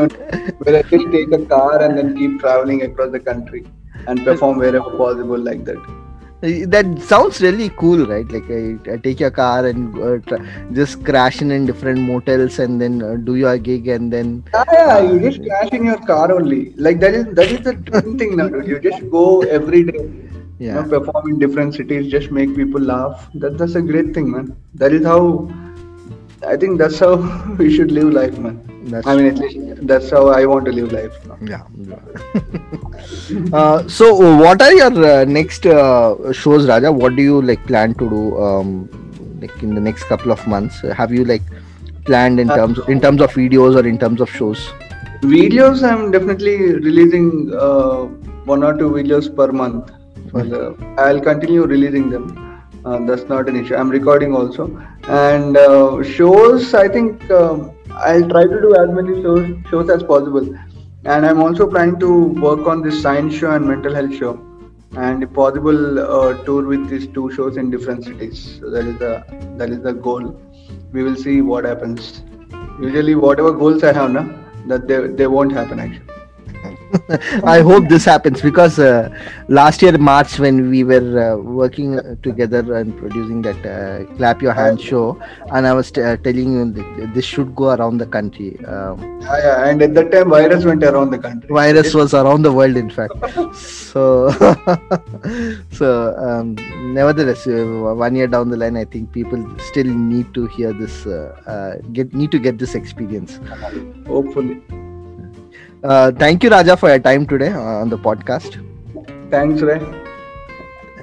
where 0.60 0.78
I 0.78 0.84
will 0.90 1.12
take 1.12 1.34
a 1.34 1.46
car 1.46 1.84
and 1.84 1.98
then 1.98 2.16
keep 2.16 2.40
traveling 2.40 2.84
across 2.84 3.12
the 3.12 3.20
country 3.20 3.66
and 4.08 4.24
perform 4.24 4.58
wherever 4.58 4.90
possible 4.92 5.38
like 5.38 5.66
that. 5.66 6.05
That 6.42 6.86
sounds 7.02 7.42
really 7.42 7.70
cool 7.70 8.06
right 8.06 8.30
like 8.32 8.50
I, 8.50 8.78
I 8.94 8.98
take 8.98 9.20
your 9.20 9.32
car 9.32 9.66
and 9.66 9.98
uh, 9.98 10.38
just 10.74 11.04
crash 11.04 11.42
in 11.42 11.52
in 11.52 11.66
different 11.66 12.00
motels 12.00 12.60
and 12.60 12.80
then 12.82 13.02
uh, 13.02 13.16
do 13.16 13.36
your 13.36 13.58
gig 13.58 13.88
and 13.88 14.12
then 14.12 14.44
Yeah, 14.54 14.64
yeah, 14.72 15.00
you 15.12 15.20
just 15.20 15.42
crash 15.44 15.70
in 15.72 15.84
your 15.86 15.98
car 16.00 16.32
only. 16.32 16.74
Like 16.78 17.00
that 17.02 17.14
is 17.14 17.26
that 17.36 17.52
is 17.52 17.62
the 17.62 17.74
thing 18.18 18.36
now. 18.38 18.48
dude. 18.50 18.68
You 18.68 18.80
just 18.80 19.10
go 19.10 19.42
every 19.44 19.84
day, 19.84 20.04
you 20.04 20.34
yeah 20.60 20.82
know, 20.82 20.84
perform 20.84 21.30
in 21.32 21.40
different 21.40 21.76
cities, 21.76 22.12
just 22.12 22.32
make 22.32 22.56
people 22.56 22.82
laugh. 22.82 23.30
That 23.36 23.58
that's 23.58 23.76
a 23.76 23.82
great 23.82 24.14
thing, 24.14 24.32
man. 24.32 24.56
That 24.76 24.94
is 24.94 25.06
how 25.06 25.22
I 26.48 26.58
think 26.58 26.78
that's 26.80 27.00
how 27.00 27.16
we 27.60 27.74
should 27.76 27.92
live 27.92 28.14
life, 28.14 28.38
man. 28.38 28.60
That's 28.86 29.08
I 29.08 29.16
mean, 29.16 29.28
at 29.28 29.38
least 29.40 29.88
that's 29.88 30.10
how 30.10 30.28
I 30.30 30.46
want 30.46 30.66
to 30.66 30.72
live 30.72 30.92
life. 30.92 31.16
now. 31.26 31.38
yeah 31.42 31.64
uh, 33.54 33.88
so 33.88 34.06
uh, 34.24 34.38
what 34.38 34.62
are 34.62 34.74
your 34.74 34.94
uh, 35.06 35.26
next 35.26 35.66
uh, 35.66 36.32
shows 36.32 36.68
raja 36.68 36.92
what 36.92 37.16
do 37.16 37.24
you 37.24 37.42
like 37.42 37.66
plan 37.66 37.94
to 37.96 38.10
do 38.10 38.22
um, 38.48 38.70
like 39.42 39.64
in 39.64 39.74
the 39.76 39.82
next 39.82 40.04
couple 40.04 40.32
of 40.32 40.46
months 40.48 40.82
have 41.02 41.12
you 41.12 41.26
like 41.26 41.42
planned 42.06 42.40
in 42.40 42.50
Uh, 42.50 42.58
terms 42.58 42.80
in 42.96 43.02
terms 43.06 43.22
of 43.22 43.32
videos 43.34 43.76
or 43.82 43.86
in 43.94 43.98
terms 44.06 44.22
of 44.22 44.30
shows 44.30 44.72
Videos, 45.22 45.82
I'm 45.90 46.12
definitely 46.12 46.56
releasing 46.74 47.52
uh, 47.58 48.02
one 48.52 48.64
or 48.64 48.78
two 48.78 48.90
videos 48.92 49.34
per 49.36 49.52
month. 49.52 49.92
For 50.30 50.44
the, 50.44 50.76
I'll 51.00 51.22
continue 51.22 51.64
releasing 51.66 52.10
them. 52.10 52.26
Uh, 52.84 53.00
that's 53.08 53.24
not 53.24 53.50
an 53.50 53.56
issue. 53.56 53.76
I'm 53.76 53.90
recording 53.90 54.36
also, 54.36 54.68
and 55.08 55.58
uh, 55.58 56.04
shows. 56.04 56.76
I 56.76 56.88
think 56.88 57.32
um, 57.32 57.72
I'll 57.98 58.28
try 58.30 58.44
to 58.44 58.62
do 58.62 58.76
as 58.76 58.90
many 58.90 59.22
shows 59.22 59.48
shows 59.70 59.90
as 59.90 60.04
possible. 60.04 60.48
And 61.06 61.26
I'm 61.26 61.42
also 61.42 61.68
planning 61.70 62.00
to 62.00 62.28
work 62.46 62.68
on 62.68 62.82
this 62.82 63.02
science 63.02 63.36
show 63.36 63.52
and 63.52 63.68
mental 63.68 63.94
health 63.94 64.14
show, 64.16 64.34
and 64.98 65.24
if 65.24 65.34
possible, 65.34 66.00
uh, 66.00 66.34
tour 66.46 66.66
with 66.66 66.90
these 66.90 67.08
two 67.08 67.32
shows 67.32 67.58
in 67.58 67.70
different 67.70 68.04
cities. 68.04 68.60
So 68.60 68.70
that 68.72 68.86
is 68.86 68.98
the 69.00 69.14
that 69.58 69.70
is 69.70 69.82
the 69.82 69.94
goal. 69.94 70.42
We 70.92 71.04
will 71.04 71.16
see 71.16 71.42
what 71.42 71.66
happens. 71.66 72.24
Usually, 72.82 73.16
whatever 73.16 73.52
goals 73.52 73.84
I 73.84 73.94
have 73.94 74.12
now, 74.12 74.28
that 74.68 74.88
they, 74.88 75.08
they 75.08 75.28
won't 75.28 75.52
happen 75.52 75.80
actually. 75.80 76.15
I 77.44 77.62
hope 77.62 77.88
this 77.90 78.06
happens 78.06 78.42
because 78.42 78.80
uh, 78.80 79.10
last 79.48 79.82
year 79.82 79.98
March 79.98 80.40
when 80.40 80.70
we 80.70 80.84
were 80.84 81.08
uh, 81.24 81.38
working 81.38 82.00
together 82.22 82.76
and 82.76 82.98
producing 82.98 83.42
that 83.44 83.66
uh, 83.66 84.06
clap 84.18 84.42
your 84.42 84.54
hand 84.54 84.82
show, 84.82 85.20
and 85.52 85.68
I 85.68 85.74
was 85.74 85.92
t- 85.92 86.02
uh, 86.02 86.18
telling 86.18 86.54
you 86.54 86.72
that 86.72 87.12
this 87.14 87.26
should 87.26 87.56
go 87.56 87.70
around 87.76 87.98
the 87.98 88.06
country. 88.06 88.58
Um, 88.66 89.22
Yeah, 89.22 89.38
yeah. 89.46 89.70
And 89.70 89.82
at 89.82 89.94
that 89.96 90.12
time, 90.12 90.30
virus 90.30 90.66
went 90.66 90.84
around 90.84 91.12
the 91.12 91.18
country. 91.18 91.50
virus 91.50 91.94
was 91.94 92.14
around 92.14 92.44
the 92.44 92.52
world, 92.52 92.78
in 92.78 92.90
fact. 92.90 93.14
So, 93.96 94.30
so 95.72 96.14
um, 96.18 96.56
nevertheless, 96.94 97.48
uh, 97.48 97.94
one 97.96 98.14
year 98.14 98.28
down 98.28 98.50
the 98.50 98.58
line, 98.58 98.76
I 98.76 98.84
think 98.84 99.14
people 99.14 99.42
still 99.70 99.86
need 99.86 100.34
to 100.34 100.48
hear 100.48 100.74
this. 100.74 101.06
Uh, 101.06 101.34
uh, 101.48 101.76
get 101.94 102.14
need 102.14 102.32
to 102.32 102.40
get 102.40 102.58
this 102.58 102.76
experience. 102.76 103.40
Hopefully. 104.06 104.62
Uh, 105.86 106.12
thank 106.12 106.44
you, 106.44 106.50
Raja, 106.50 106.76
for 106.76 106.90
your 106.90 107.00
time 107.00 107.28
today 107.28 107.50
uh, 107.52 107.60
on 107.82 107.90
the 107.90 107.98
podcast. 107.98 108.60
Thanks, 109.30 109.62
Ray. 109.62 109.80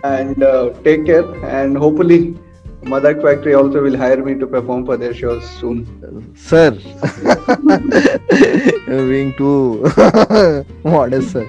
And 0.03 0.43
uh, 0.43 0.71
take 0.83 1.07
care. 1.07 1.25
And 1.45 1.77
hopefully, 1.77 2.37
Madak 2.83 3.23
Factory 3.23 3.55
also 3.55 3.81
will 3.81 3.97
hire 3.97 4.25
me 4.25 4.35
to 4.41 4.47
perform 4.47 4.85
for 4.85 4.97
their 4.97 5.15
shows 5.15 5.49
soon. 5.49 5.87
sir 6.35 6.73
You're 8.89 9.09
being 9.09 9.33
too 9.35 9.85
modest 10.85 11.31
sir 11.31 11.47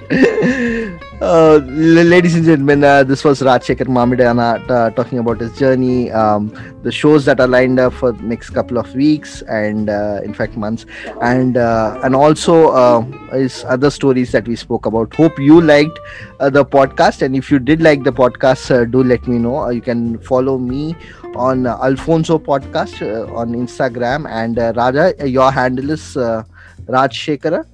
uh, 1.24 1.56
ladies 1.66 2.34
and 2.34 2.44
gentlemen 2.44 2.84
uh, 2.84 3.02
this 3.02 3.24
was 3.24 3.40
Rajshekhar 3.40 3.86
Mamidanna 3.86 4.70
uh, 4.70 4.90
talking 4.90 5.18
about 5.18 5.40
his 5.40 5.56
journey 5.56 6.10
um, 6.10 6.52
the 6.82 6.92
shows 6.92 7.24
that 7.24 7.40
are 7.40 7.48
lined 7.48 7.80
up 7.80 7.94
for 7.94 8.12
next 8.14 8.50
couple 8.50 8.78
of 8.78 8.94
weeks 8.94 9.42
and 9.42 9.88
uh, 9.88 10.20
in 10.22 10.34
fact 10.34 10.56
months. 10.56 10.84
And 11.22 11.56
uh, 11.56 11.98
and 12.04 12.14
also 12.14 12.70
uh, 12.72 13.00
his 13.32 13.64
other 13.64 13.90
stories 13.90 14.32
that 14.32 14.46
we 14.46 14.56
spoke 14.56 14.86
about. 14.86 15.14
Hope 15.14 15.38
you 15.38 15.60
liked 15.60 15.98
uh, 16.40 16.50
the 16.50 16.64
podcast. 16.64 17.22
And 17.22 17.34
if 17.34 17.50
you 17.50 17.58
did 17.58 17.80
like 17.82 18.04
the 18.04 18.12
podcast 18.12 18.70
uh, 18.70 18.84
do 18.84 19.02
let 19.02 19.26
me 19.26 19.38
know. 19.38 19.56
Uh, 19.64 19.70
you 19.70 19.80
can 19.80 20.18
follow 20.18 20.58
me 20.58 20.94
on 21.34 21.66
uh, 21.66 21.78
Alfonso 21.82 22.38
podcast 22.38 23.00
uh, 23.02 23.32
on 23.34 23.54
Instagram. 23.54 24.28
And 24.28 24.58
uh, 24.58 24.72
Raja 24.76 25.14
uh, 25.20 25.24
your 25.24 25.50
handle 25.50 25.90
is 25.90 26.16
uh, 26.16 26.44
Raj 26.86 27.18
Shekhara 27.18 27.64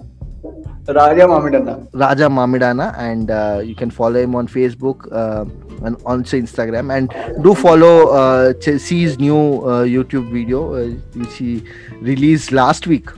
Raja 0.95 1.27
Mamidanna. 1.27 1.89
Raja 1.93 2.29
Mamidanna 2.29 2.99
and 2.99 3.31
uh, 3.31 3.61
you 3.65 3.75
can 3.75 3.91
follow 3.91 4.21
him 4.21 4.35
on 4.35 4.49
Facebook 4.49 5.11
uh, 5.13 5.45
and 5.85 5.97
also 6.05 6.37
Instagram. 6.37 6.95
And 6.97 7.43
do 7.43 7.55
follow 7.55 8.09
uh, 8.09 8.53
Chelsea's 8.55 9.19
new 9.19 9.63
uh, 9.63 9.85
YouTube 9.85 10.31
video 10.33 10.75
uh, 10.75 10.89
which 11.15 11.37
he 11.37 11.63
released 12.01 12.53
last 12.53 12.87
week. 12.87 13.09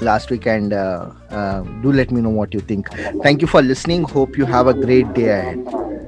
Last 0.00 0.30
week 0.30 0.46
and 0.46 0.72
uh, 0.72 1.10
do 1.82 1.92
let 1.92 2.10
me 2.10 2.20
know 2.22 2.30
what 2.30 2.54
you 2.54 2.60
think. 2.60 2.90
Thank 3.22 3.42
you 3.42 3.46
for 3.46 3.60
listening. 3.60 4.04
Hope 4.04 4.38
you 4.38 4.46
have 4.46 4.66
a 4.66 4.74
great 4.74 5.12
day 5.12 5.28
ahead 5.28 5.99